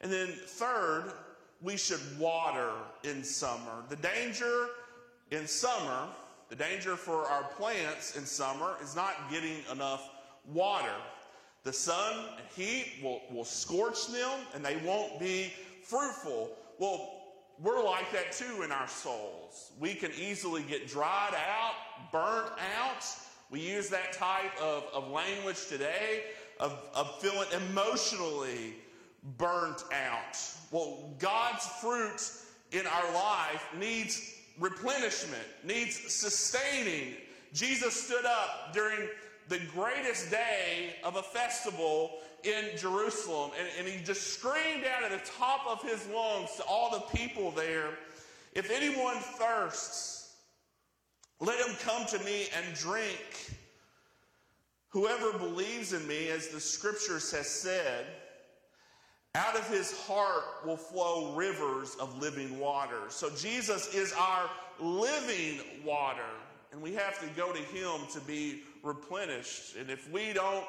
And 0.00 0.10
then, 0.12 0.28
third, 0.28 1.12
we 1.60 1.76
should 1.76 2.00
water 2.18 2.72
in 3.04 3.22
summer. 3.22 3.84
The 3.88 3.96
danger 3.96 4.68
in 5.30 5.46
summer 5.46 6.08
the 6.52 6.56
danger 6.56 6.96
for 6.96 7.24
our 7.24 7.44
plants 7.44 8.14
in 8.14 8.26
summer 8.26 8.76
is 8.82 8.94
not 8.94 9.14
getting 9.30 9.56
enough 9.72 10.10
water. 10.44 10.92
The 11.64 11.72
sun 11.72 12.16
and 12.36 12.46
heat 12.56 12.94
will, 13.02 13.22
will 13.30 13.44
scorch 13.44 14.08
them 14.08 14.40
and 14.54 14.64
they 14.64 14.76
won't 14.84 15.20
be 15.20 15.52
fruitful. 15.84 16.50
Well, 16.78 17.18
we're 17.60 17.84
like 17.84 18.10
that 18.12 18.32
too 18.32 18.62
in 18.62 18.72
our 18.72 18.88
souls. 18.88 19.72
We 19.78 19.94
can 19.94 20.10
easily 20.18 20.62
get 20.62 20.88
dried 20.88 21.34
out, 21.34 22.10
burnt 22.10 22.52
out. 22.78 23.04
We 23.50 23.60
use 23.60 23.88
that 23.90 24.12
type 24.12 24.60
of, 24.60 24.84
of 24.92 25.10
language 25.10 25.66
today. 25.68 26.24
of, 26.62 26.78
of 26.94 27.20
feeling 27.20 27.48
emotionally 27.68 28.74
burnt 29.36 29.84
out. 29.92 30.38
Well, 30.70 31.14
God's 31.18 31.66
fruit 31.80 32.30
in 32.70 32.86
our 32.86 33.14
life 33.14 33.66
needs 33.78 34.34
replenishment, 34.58 35.42
needs 35.64 35.96
sustaining. 36.12 37.14
Jesus 37.52 37.94
stood 37.94 38.24
up 38.24 38.72
during 38.72 39.08
the 39.52 39.60
greatest 39.66 40.30
day 40.30 40.96
of 41.04 41.16
a 41.16 41.22
festival 41.22 42.12
in 42.42 42.74
Jerusalem, 42.78 43.50
and, 43.58 43.68
and 43.78 43.86
he 43.86 44.02
just 44.02 44.28
screamed 44.28 44.84
out 44.84 45.04
at 45.04 45.10
the 45.10 45.30
top 45.30 45.66
of 45.68 45.82
his 45.82 46.08
lungs 46.08 46.56
to 46.56 46.62
all 46.64 46.90
the 46.90 47.18
people 47.18 47.50
there 47.50 47.90
If 48.54 48.70
anyone 48.70 49.16
thirsts, 49.16 50.36
let 51.40 51.58
him 51.66 51.74
come 51.80 52.06
to 52.06 52.18
me 52.24 52.48
and 52.56 52.74
drink. 52.76 53.56
Whoever 54.88 55.38
believes 55.38 55.94
in 55.94 56.06
me, 56.06 56.28
as 56.28 56.48
the 56.48 56.60
scriptures 56.60 57.30
has 57.32 57.48
said, 57.48 58.04
out 59.34 59.56
of 59.56 59.66
his 59.68 59.98
heart 60.06 60.66
will 60.66 60.76
flow 60.76 61.34
rivers 61.34 61.94
of 61.98 62.20
living 62.20 62.58
water. 62.58 63.00
So 63.08 63.30
Jesus 63.30 63.94
is 63.94 64.12
our 64.12 64.50
living 64.78 65.60
water, 65.84 66.20
and 66.72 66.82
we 66.82 66.92
have 66.92 67.18
to 67.20 67.26
go 67.34 67.52
to 67.52 67.58
him 67.58 68.06
to 68.12 68.20
be 68.20 68.62
replenished. 68.82 69.76
And 69.76 69.90
if 69.90 70.10
we 70.10 70.32
don't 70.32 70.66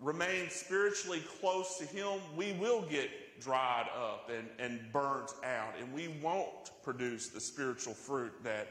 remain 0.00 0.50
spiritually 0.50 1.22
close 1.40 1.78
to 1.78 1.84
him, 1.84 2.20
we 2.36 2.52
will 2.54 2.82
get 2.82 3.10
dried 3.40 3.86
up 3.96 4.30
and, 4.30 4.48
and 4.58 4.80
burnt 4.92 5.32
out, 5.44 5.74
and 5.80 5.92
we 5.92 6.08
won't 6.22 6.70
produce 6.82 7.28
the 7.28 7.40
spiritual 7.40 7.94
fruit 7.94 8.32
that 8.44 8.68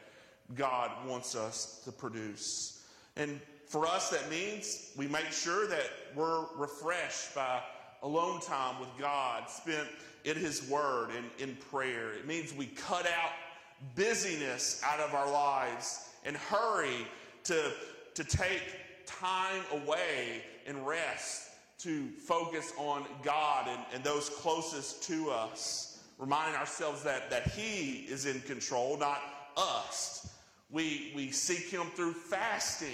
God 0.55 0.91
wants 1.07 1.36
us 1.36 1.81
to 1.86 1.91
produce. 1.91 2.84
And 3.15 3.39
for 3.67 3.86
us, 3.86 4.10
that 4.10 4.29
means 4.29 4.91
we 4.97 5.07
make 5.07 5.31
sure 5.31 5.67
that 5.67 5.89
we're 6.15 6.45
refreshed 6.55 7.36
by 7.36 7.62
alone 8.03 8.41
time 8.41 8.79
with 8.79 8.89
God, 8.99 9.49
spent 9.49 9.88
in 10.23 10.36
His 10.36 10.67
Word 10.69 11.10
and 11.17 11.25
in 11.39 11.55
prayer. 11.69 12.13
It 12.13 12.27
means 12.27 12.53
we 12.53 12.67
cut 12.67 13.05
out 13.05 13.31
busyness 13.95 14.81
out 14.86 14.99
of 14.99 15.13
our 15.13 15.31
lives 15.31 16.10
and 16.25 16.36
hurry 16.36 17.07
to, 17.45 17.71
to 18.15 18.24
take 18.24 18.62
time 19.06 19.62
away 19.71 20.43
and 20.67 20.86
rest 20.86 21.50
to 21.80 22.10
focus 22.28 22.74
on 22.78 23.06
God 23.24 23.67
and, 23.67 23.80
and 23.93 24.04
those 24.04 24.30
closest 24.30 25.04
to 25.04 25.32
us, 25.32 26.04
reminding 26.19 26.56
ourselves 26.56 27.04
that, 27.04 27.30
that 27.30 27.47
He 27.50 28.06
is 28.10 28.26
in 28.26 28.39
control, 28.41 28.97
not 28.97 29.21
us. 29.58 30.30
We, 30.69 31.12
we 31.15 31.32
seek 31.32 31.69
Him 31.69 31.88
through 31.95 32.13
fasting 32.13 32.89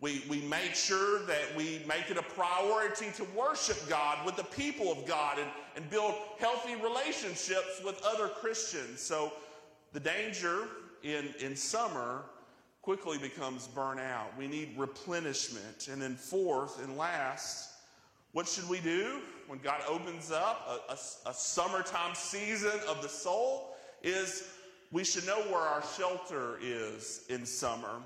we, 0.00 0.22
we 0.28 0.40
make 0.42 0.74
sure 0.74 1.20
that 1.26 1.56
we 1.56 1.80
make 1.88 2.08
it 2.08 2.16
a 2.16 2.22
priority 2.22 3.06
to 3.16 3.24
worship 3.36 3.76
God 3.88 4.24
with 4.24 4.36
the 4.36 4.44
people 4.44 4.92
of 4.92 5.04
God 5.06 5.38
and, 5.38 5.48
and 5.74 5.90
build 5.90 6.14
healthy 6.38 6.76
relationships 6.76 7.80
with 7.84 8.00
other 8.06 8.28
Christians. 8.28 9.00
So 9.00 9.32
the 9.92 9.98
danger 9.98 10.68
in, 11.02 11.34
in 11.40 11.56
summer 11.56 12.22
quickly 12.88 13.18
becomes 13.18 13.68
burnout. 13.76 14.34
We 14.38 14.48
need 14.48 14.70
replenishment. 14.74 15.88
And 15.92 16.00
then, 16.00 16.16
fourth 16.16 16.82
and 16.82 16.96
last, 16.96 17.72
what 18.32 18.48
should 18.48 18.66
we 18.66 18.80
do 18.80 19.20
when 19.46 19.58
God 19.58 19.82
opens 19.86 20.30
up 20.30 20.86
a, 20.88 20.92
a, 20.94 21.30
a 21.30 21.34
summertime 21.34 22.14
season 22.14 22.80
of 22.88 23.02
the 23.02 23.08
soul? 23.10 23.76
Is 24.02 24.48
we 24.90 25.04
should 25.04 25.26
know 25.26 25.38
where 25.50 25.60
our 25.60 25.84
shelter 25.98 26.58
is 26.62 27.26
in 27.28 27.44
summer. 27.44 28.00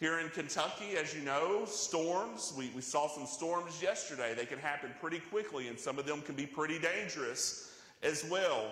Here 0.00 0.18
in 0.20 0.30
Kentucky, 0.30 0.96
as 0.98 1.14
you 1.14 1.20
know, 1.20 1.66
storms, 1.66 2.54
we, 2.56 2.70
we 2.74 2.80
saw 2.80 3.08
some 3.08 3.26
storms 3.26 3.82
yesterday. 3.82 4.32
They 4.34 4.46
can 4.46 4.58
happen 4.58 4.92
pretty 4.98 5.18
quickly, 5.18 5.68
and 5.68 5.78
some 5.78 5.98
of 5.98 6.06
them 6.06 6.22
can 6.22 6.36
be 6.36 6.46
pretty 6.46 6.78
dangerous 6.78 7.70
as 8.02 8.24
well. 8.30 8.70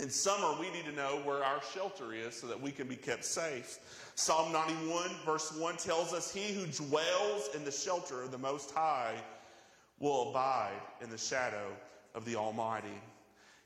In 0.00 0.10
summer, 0.10 0.58
we 0.58 0.70
need 0.70 0.84
to 0.86 0.92
know 0.92 1.20
where 1.24 1.44
our 1.44 1.60
shelter 1.74 2.12
is 2.12 2.34
so 2.40 2.46
that 2.48 2.60
we 2.60 2.70
can 2.70 2.88
be 2.88 2.96
kept 2.96 3.24
safe. 3.24 3.78
Psalm 4.14 4.52
91, 4.52 5.10
verse 5.24 5.52
1 5.52 5.76
tells 5.76 6.12
us, 6.12 6.32
He 6.32 6.52
who 6.52 6.66
dwells 6.66 7.50
in 7.54 7.64
the 7.64 7.70
shelter 7.70 8.22
of 8.22 8.30
the 8.30 8.38
Most 8.38 8.72
High 8.72 9.14
will 10.00 10.30
abide 10.30 10.80
in 11.00 11.10
the 11.10 11.18
shadow 11.18 11.68
of 12.14 12.24
the 12.24 12.36
Almighty. 12.36 13.00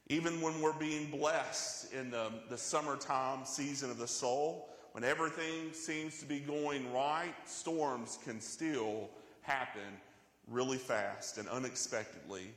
Even 0.09 0.41
when 0.41 0.61
we're 0.61 0.79
being 0.79 1.11
blessed 1.11 1.93
in 1.93 2.11
the, 2.11 2.31
the 2.49 2.59
summertime 2.59 3.45
season 3.45 3.91
of 3.91 3.99
the 3.99 4.07
soul, 4.07 4.69
when 4.93 5.03
everything 5.05 5.73
seems 5.73 6.21
to 6.21 6.27
be 6.27 6.39
going 6.39 6.93
right, 6.93 7.35
storms 7.45 8.19
can 8.25 8.41
still 8.41 9.11
happen 9.43 10.01
really 10.49 10.79
fast 10.79 11.39
and 11.39 11.49
unexpectedly. 11.49 12.53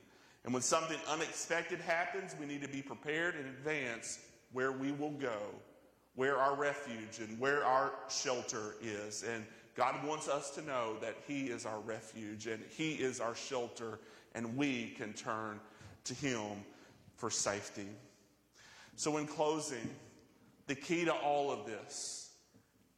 And 0.49 0.53
when 0.55 0.63
something 0.63 0.97
unexpected 1.07 1.79
happens, 1.79 2.35
we 2.39 2.47
need 2.47 2.63
to 2.63 2.67
be 2.67 2.81
prepared 2.81 3.35
in 3.35 3.45
advance 3.45 4.17
where 4.51 4.71
we 4.71 4.91
will 4.91 5.11
go, 5.11 5.37
where 6.15 6.39
our 6.39 6.55
refuge 6.55 7.19
and 7.19 7.39
where 7.39 7.63
our 7.63 7.91
shelter 8.09 8.73
is. 8.81 9.21
And 9.21 9.45
God 9.75 10.03
wants 10.03 10.27
us 10.27 10.49
to 10.55 10.63
know 10.63 10.97
that 11.01 11.17
He 11.27 11.49
is 11.49 11.67
our 11.67 11.79
refuge 11.81 12.47
and 12.47 12.63
He 12.67 12.93
is 12.93 13.19
our 13.19 13.35
shelter, 13.35 13.99
and 14.33 14.57
we 14.57 14.95
can 14.97 15.13
turn 15.13 15.59
to 16.05 16.15
Him 16.15 16.63
for 17.15 17.29
safety. 17.29 17.85
So, 18.95 19.17
in 19.17 19.27
closing, 19.27 19.87
the 20.65 20.73
key 20.73 21.05
to 21.05 21.13
all 21.13 21.51
of 21.51 21.67
this 21.67 22.31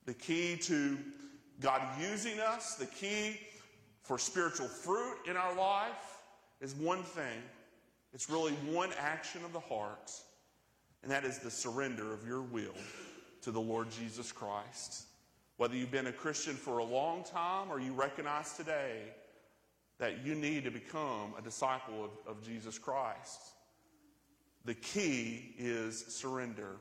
the 0.05 0.13
key 0.13 0.55
to 0.55 0.97
God 1.59 1.81
using 1.99 2.39
us, 2.39 2.75
the 2.75 2.85
key 2.85 3.41
for 4.03 4.17
spiritual 4.17 4.69
fruit 4.69 5.17
in 5.27 5.35
our 5.35 5.53
life 5.53 6.20
is 6.61 6.75
one 6.75 7.03
thing. 7.03 7.41
It's 8.13 8.29
really 8.29 8.53
one 8.69 8.91
action 8.97 9.43
of 9.43 9.51
the 9.51 9.59
heart, 9.59 10.11
and 11.01 11.11
that 11.11 11.25
is 11.25 11.39
the 11.39 11.51
surrender 11.51 12.13
of 12.13 12.25
your 12.27 12.41
will 12.41 12.75
to 13.41 13.51
the 13.51 13.59
Lord 13.59 13.89
Jesus 13.89 14.31
Christ. 14.31 15.05
Whether 15.57 15.75
you've 15.75 15.91
been 15.91 16.07
a 16.07 16.11
Christian 16.13 16.55
for 16.55 16.79
a 16.79 16.83
long 16.83 17.23
time 17.23 17.71
or 17.71 17.79
you 17.79 17.93
recognize 17.93 18.53
today 18.53 19.01
that 19.97 20.25
you 20.25 20.35
need 20.35 20.63
to 20.63 20.71
become 20.71 21.33
a 21.37 21.41
disciple 21.41 22.03
of, 22.03 22.11
of 22.27 22.43
Jesus 22.43 22.77
Christ, 22.77 23.39
the 24.65 24.73
key 24.75 25.53
is 25.57 26.05
surrender. 26.07 26.75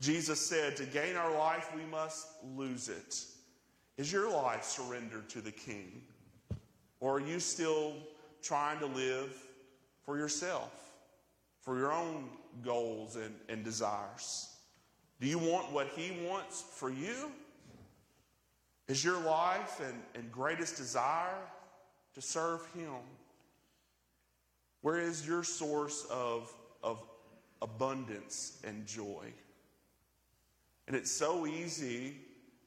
Jesus 0.00 0.40
said, 0.40 0.76
To 0.76 0.84
gain 0.84 1.16
our 1.16 1.36
life, 1.36 1.70
we 1.74 1.84
must 1.84 2.28
lose 2.56 2.88
it. 2.88 3.22
Is 3.98 4.10
your 4.10 4.30
life 4.30 4.64
surrendered 4.64 5.28
to 5.30 5.40
the 5.40 5.52
King? 5.52 6.02
Or 7.00 7.16
are 7.16 7.20
you 7.20 7.40
still 7.40 7.94
trying 8.42 8.78
to 8.80 8.86
live 8.86 9.32
for 10.04 10.16
yourself, 10.16 10.72
for 11.60 11.78
your 11.78 11.92
own 11.92 12.28
goals 12.62 13.16
and, 13.16 13.34
and 13.48 13.64
desires? 13.64 14.48
Do 15.20 15.26
you 15.26 15.38
want 15.38 15.70
what 15.72 15.88
He 15.96 16.26
wants 16.26 16.62
for 16.62 16.90
you? 16.90 17.30
Is 18.88 19.04
your 19.04 19.20
life 19.20 19.80
and, 19.80 20.02
and 20.14 20.32
greatest 20.32 20.76
desire 20.76 21.38
to 22.14 22.20
serve 22.20 22.60
Him? 22.74 22.90
Where 24.82 24.98
is 24.98 25.26
your 25.26 25.44
source 25.44 26.06
of, 26.10 26.52
of 26.82 27.02
abundance 27.60 28.60
and 28.64 28.86
joy? 28.86 29.26
And 30.88 30.96
it's 30.96 31.10
so 31.10 31.46
easy 31.46 32.16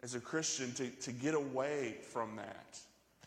as 0.03 0.15
a 0.15 0.19
Christian 0.19 0.71
to, 0.73 0.87
to 0.89 1.11
get 1.11 1.33
away 1.33 1.95
from 2.11 2.35
that. 2.35 2.77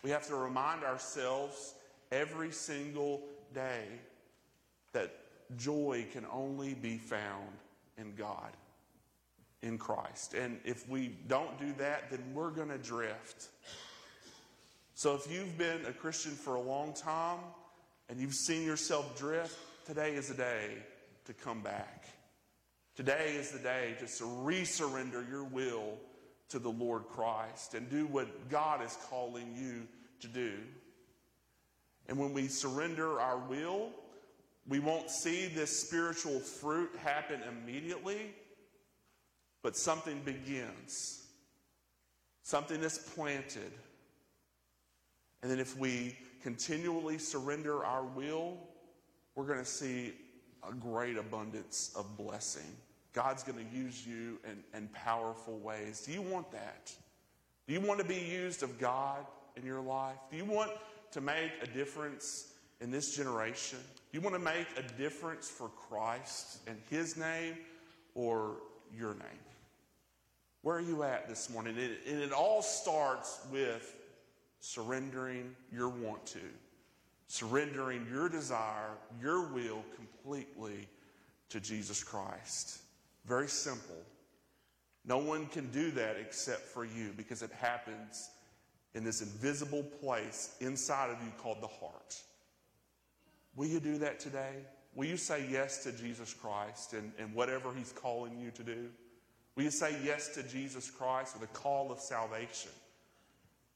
We 0.02 0.10
have 0.10 0.26
to 0.28 0.36
remind 0.36 0.84
ourselves 0.84 1.74
every 2.10 2.50
single 2.50 3.22
day 3.54 3.84
that 4.92 5.12
joy 5.56 6.06
can 6.12 6.26
only 6.32 6.74
be 6.74 6.98
found 6.98 7.48
in 7.98 8.14
God, 8.14 8.52
in 9.62 9.78
Christ. 9.78 10.34
And 10.34 10.58
if 10.64 10.88
we 10.88 11.16
don't 11.28 11.58
do 11.58 11.72
that, 11.78 12.10
then 12.10 12.22
we're 12.34 12.50
going 12.50 12.68
to 12.68 12.78
drift. 12.78 13.48
So 14.94 15.14
if 15.14 15.30
you've 15.30 15.58
been 15.58 15.84
a 15.86 15.92
Christian 15.92 16.32
for 16.32 16.54
a 16.54 16.60
long 16.60 16.94
time 16.94 17.40
and 18.08 18.18
you've 18.20 18.34
seen 18.34 18.64
yourself 18.64 19.18
drift, 19.18 19.56
today 19.86 20.14
is 20.14 20.28
the 20.28 20.34
day 20.34 20.70
to 21.26 21.34
come 21.34 21.60
back. 21.60 22.04
Today 22.94 23.34
is 23.36 23.50
the 23.50 23.58
day 23.58 23.94
just 24.00 24.18
to 24.18 24.24
resurrender 24.24 25.28
your 25.28 25.44
will 25.44 25.98
to 26.48 26.58
the 26.58 26.70
Lord 26.70 27.08
Christ 27.08 27.74
and 27.74 27.90
do 27.90 28.06
what 28.06 28.48
God 28.48 28.82
is 28.82 28.96
calling 29.10 29.54
you 29.54 29.86
to 30.20 30.28
do. 30.28 30.52
And 32.08 32.18
when 32.18 32.32
we 32.32 32.48
surrender 32.48 33.20
our 33.20 33.38
will, 33.38 33.90
we 34.68 34.78
won't 34.78 35.10
see 35.10 35.46
this 35.46 35.70
spiritual 35.76 36.40
fruit 36.40 36.90
happen 37.02 37.40
immediately, 37.48 38.34
but 39.62 39.76
something 39.76 40.20
begins. 40.24 41.24
Something 42.42 42.82
is 42.82 42.98
planted. 42.98 43.72
And 45.42 45.50
then 45.50 45.60
if 45.60 45.76
we 45.78 46.16
continually 46.42 47.18
surrender 47.18 47.84
our 47.84 48.04
will, 48.04 48.56
we're 49.34 49.46
going 49.46 49.58
to 49.58 49.64
see 49.64 50.12
a 50.68 50.72
great 50.72 51.16
abundance 51.16 51.92
of 51.96 52.16
blessing. 52.16 52.76
God's 53.12 53.42
going 53.42 53.58
to 53.58 53.76
use 53.76 54.06
you 54.06 54.38
in, 54.44 54.62
in 54.76 54.88
powerful 54.88 55.58
ways. 55.58 56.02
Do 56.04 56.12
you 56.12 56.22
want 56.22 56.50
that? 56.52 56.92
Do 57.66 57.74
you 57.74 57.80
want 57.80 57.98
to 58.00 58.06
be 58.06 58.16
used 58.16 58.62
of 58.62 58.78
God 58.78 59.26
in 59.56 59.64
your 59.64 59.80
life? 59.80 60.16
Do 60.30 60.36
you 60.36 60.44
want 60.44 60.70
to 61.16 61.22
make 61.22 61.50
a 61.62 61.66
difference 61.66 62.52
in 62.82 62.90
this 62.90 63.16
generation? 63.16 63.78
Do 64.12 64.18
you 64.18 64.20
want 64.20 64.34
to 64.34 64.38
make 64.38 64.66
a 64.76 64.82
difference 64.98 65.48
for 65.48 65.70
Christ 65.70 66.58
and 66.66 66.76
His 66.90 67.16
name 67.16 67.56
or 68.14 68.56
your 68.94 69.14
name? 69.14 69.44
Where 70.60 70.76
are 70.76 70.82
you 70.82 71.04
at 71.04 71.26
this 71.26 71.48
morning? 71.48 71.74
and 71.78 72.20
it 72.20 72.32
all 72.32 72.60
starts 72.60 73.40
with 73.50 73.96
surrendering 74.60 75.56
your 75.72 75.88
want 75.88 76.26
to, 76.26 76.40
surrendering 77.28 78.06
your 78.12 78.28
desire, 78.28 78.90
your 79.18 79.48
will 79.54 79.82
completely 79.94 80.86
to 81.48 81.60
Jesus 81.60 82.04
Christ. 82.04 82.82
Very 83.24 83.48
simple. 83.48 84.02
No 85.06 85.16
one 85.16 85.46
can 85.46 85.70
do 85.70 85.90
that 85.92 86.16
except 86.20 86.62
for 86.62 86.84
you 86.84 87.14
because 87.16 87.40
it 87.40 87.52
happens 87.52 88.28
in 88.96 89.04
this 89.04 89.20
invisible 89.20 89.82
place 89.82 90.56
inside 90.60 91.10
of 91.10 91.22
you 91.22 91.30
called 91.38 91.60
the 91.60 91.66
heart. 91.66 92.18
Will 93.54 93.66
you 93.66 93.78
do 93.78 93.98
that 93.98 94.18
today? 94.18 94.54
Will 94.94 95.04
you 95.04 95.18
say 95.18 95.46
yes 95.50 95.84
to 95.84 95.92
Jesus 95.92 96.32
Christ 96.32 96.94
and, 96.94 97.12
and 97.18 97.34
whatever 97.34 97.72
He's 97.76 97.92
calling 97.92 98.40
you 98.40 98.50
to 98.52 98.62
do? 98.62 98.88
Will 99.54 99.64
you 99.64 99.70
say 99.70 99.94
yes 100.02 100.30
to 100.30 100.42
Jesus 100.42 100.90
Christ 100.90 101.38
with 101.38 101.48
a 101.48 101.52
call 101.52 101.92
of 101.92 102.00
salvation 102.00 102.70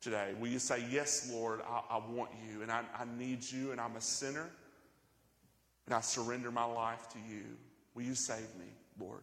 today? 0.01 0.33
Will 0.41 0.49
you 0.49 0.59
say, 0.59 0.83
Yes, 0.91 1.31
Lord, 1.31 1.61
I, 1.69 1.97
I 1.97 1.99
want 1.99 2.31
you 2.49 2.63
and 2.63 2.73
I, 2.73 2.81
I 2.99 3.05
need 3.19 3.45
you 3.45 3.73
and 3.73 3.81
I'm 3.81 3.97
a 3.97 4.01
sinner 4.01 4.49
and 5.85 5.95
I 5.95 6.01
surrender 6.01 6.51
my 6.51 6.65
life 6.65 7.11
to 7.11 7.19
you? 7.19 7.45
Will 7.95 8.05
you 8.05 8.15
save 8.15 8.49
me, 8.59 8.73
Lord? 8.99 9.21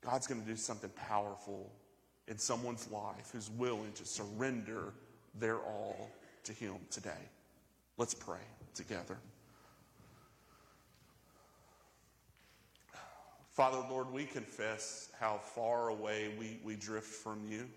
God's 0.00 0.28
going 0.28 0.40
to 0.40 0.46
do 0.46 0.56
something 0.56 0.90
powerful 0.90 1.72
in 2.28 2.38
someone's 2.38 2.90
life 2.90 3.30
who's 3.32 3.50
willing 3.50 3.92
to 3.92 4.04
surrender 4.04 4.92
their 5.38 5.58
all 5.58 6.10
to 6.44 6.52
Him 6.52 6.74
today. 6.90 7.28
Let's 7.96 8.14
pray 8.14 8.40
together. 8.74 9.18
Father, 13.50 13.84
Lord, 13.90 14.10
we 14.10 14.24
confess 14.24 15.10
how 15.20 15.36
far 15.36 15.88
away 15.88 16.34
we, 16.38 16.58
we 16.64 16.74
drift 16.74 17.06
from 17.06 17.44
you. 17.46 17.68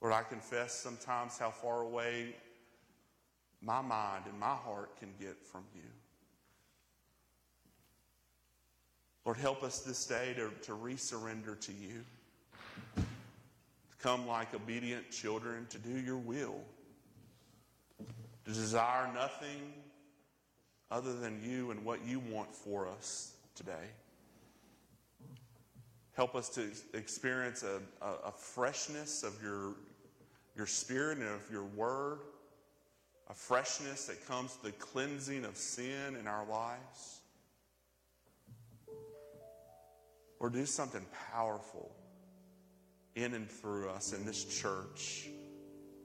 Lord, 0.00 0.14
I 0.14 0.22
confess 0.22 0.72
sometimes 0.72 1.38
how 1.38 1.50
far 1.50 1.82
away 1.82 2.36
my 3.60 3.80
mind 3.80 4.24
and 4.28 4.38
my 4.38 4.54
heart 4.54 4.96
can 4.98 5.08
get 5.20 5.44
from 5.44 5.64
you. 5.74 5.82
Lord, 9.24 9.36
help 9.36 9.62
us 9.62 9.80
this 9.80 10.04
day 10.04 10.34
to, 10.34 10.50
to 10.66 10.72
resurrender 10.72 11.58
to 11.60 11.72
you, 11.72 12.04
to 12.96 13.02
come 14.00 14.26
like 14.26 14.52
obedient 14.52 15.10
children, 15.10 15.66
to 15.70 15.78
do 15.78 16.00
your 16.00 16.16
will, 16.16 16.60
to 18.44 18.52
desire 18.52 19.12
nothing 19.14 19.72
other 20.90 21.14
than 21.14 21.40
you 21.42 21.70
and 21.70 21.84
what 21.84 22.04
you 22.04 22.18
want 22.18 22.52
for 22.52 22.88
us 22.88 23.34
today. 23.54 23.90
Help 26.14 26.34
us 26.34 26.48
to 26.50 26.70
experience 26.92 27.62
a, 27.62 27.80
a, 28.04 28.28
a 28.28 28.32
freshness 28.32 29.22
of 29.22 29.40
your, 29.42 29.74
your 30.56 30.66
spirit 30.66 31.18
and 31.18 31.28
of 31.28 31.48
your 31.50 31.64
word, 31.64 32.18
a 33.30 33.34
freshness 33.34 34.06
that 34.06 34.26
comes 34.26 34.56
to 34.56 34.64
the 34.64 34.72
cleansing 34.72 35.44
of 35.44 35.56
sin 35.56 36.16
in 36.20 36.26
our 36.26 36.44
lives. 36.46 37.21
Or 40.42 40.50
do 40.50 40.66
something 40.66 41.06
powerful 41.30 41.92
in 43.14 43.32
and 43.34 43.48
through 43.48 43.88
us 43.90 44.12
in 44.12 44.26
this 44.26 44.44
church 44.44 45.28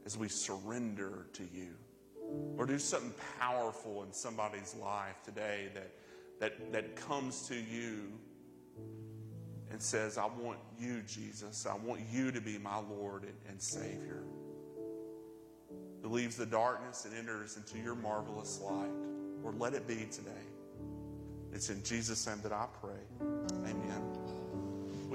as 0.06 0.16
we 0.16 0.30
surrender 0.30 1.26
to 1.34 1.44
you. 1.44 1.74
Or 2.56 2.68
do 2.68 2.78
something 2.78 3.14
powerful 3.40 4.04
in 4.04 4.14
somebody's 4.14 4.76
life 4.76 5.24
today 5.26 5.70
that, 5.74 5.92
that, 6.40 6.72
that 6.72 6.96
comes 6.96 7.48
to 7.48 7.56
you 7.56 8.12
and 9.72 9.82
says, 9.82 10.20
I 10.20 10.26
want 10.26 10.60
you, 10.80 11.02
Jesus. 11.08 11.66
I 11.66 11.76
want 11.76 12.02
you 12.12 12.32
to 12.32 12.40
be 12.40 12.60
my 12.60 12.78
Lord 12.78 13.24
and, 13.24 13.34
and 13.50 13.60
Savior. 13.60 14.24
It 16.04 16.12
leaves 16.12 16.36
the 16.36 16.46
darkness 16.46 17.06
and 17.06 17.18
enters 17.18 17.58
into 17.58 17.80
your 17.80 17.96
marvelous 17.96 18.62
light. 18.62 18.92
Or 19.44 19.52
let 19.54 19.74
it 19.74 19.88
be 19.88 20.08
today. 20.12 20.30
It's 21.54 21.72
in 21.72 21.82
Jesus' 21.84 22.28
name 22.28 22.40
that 22.44 22.52
I 22.52 22.68
pray. 22.82 23.37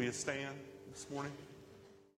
Will 0.02 0.06
you 0.06 0.12
stand 0.12 0.56
this 0.90 1.06
morning? 1.12 1.30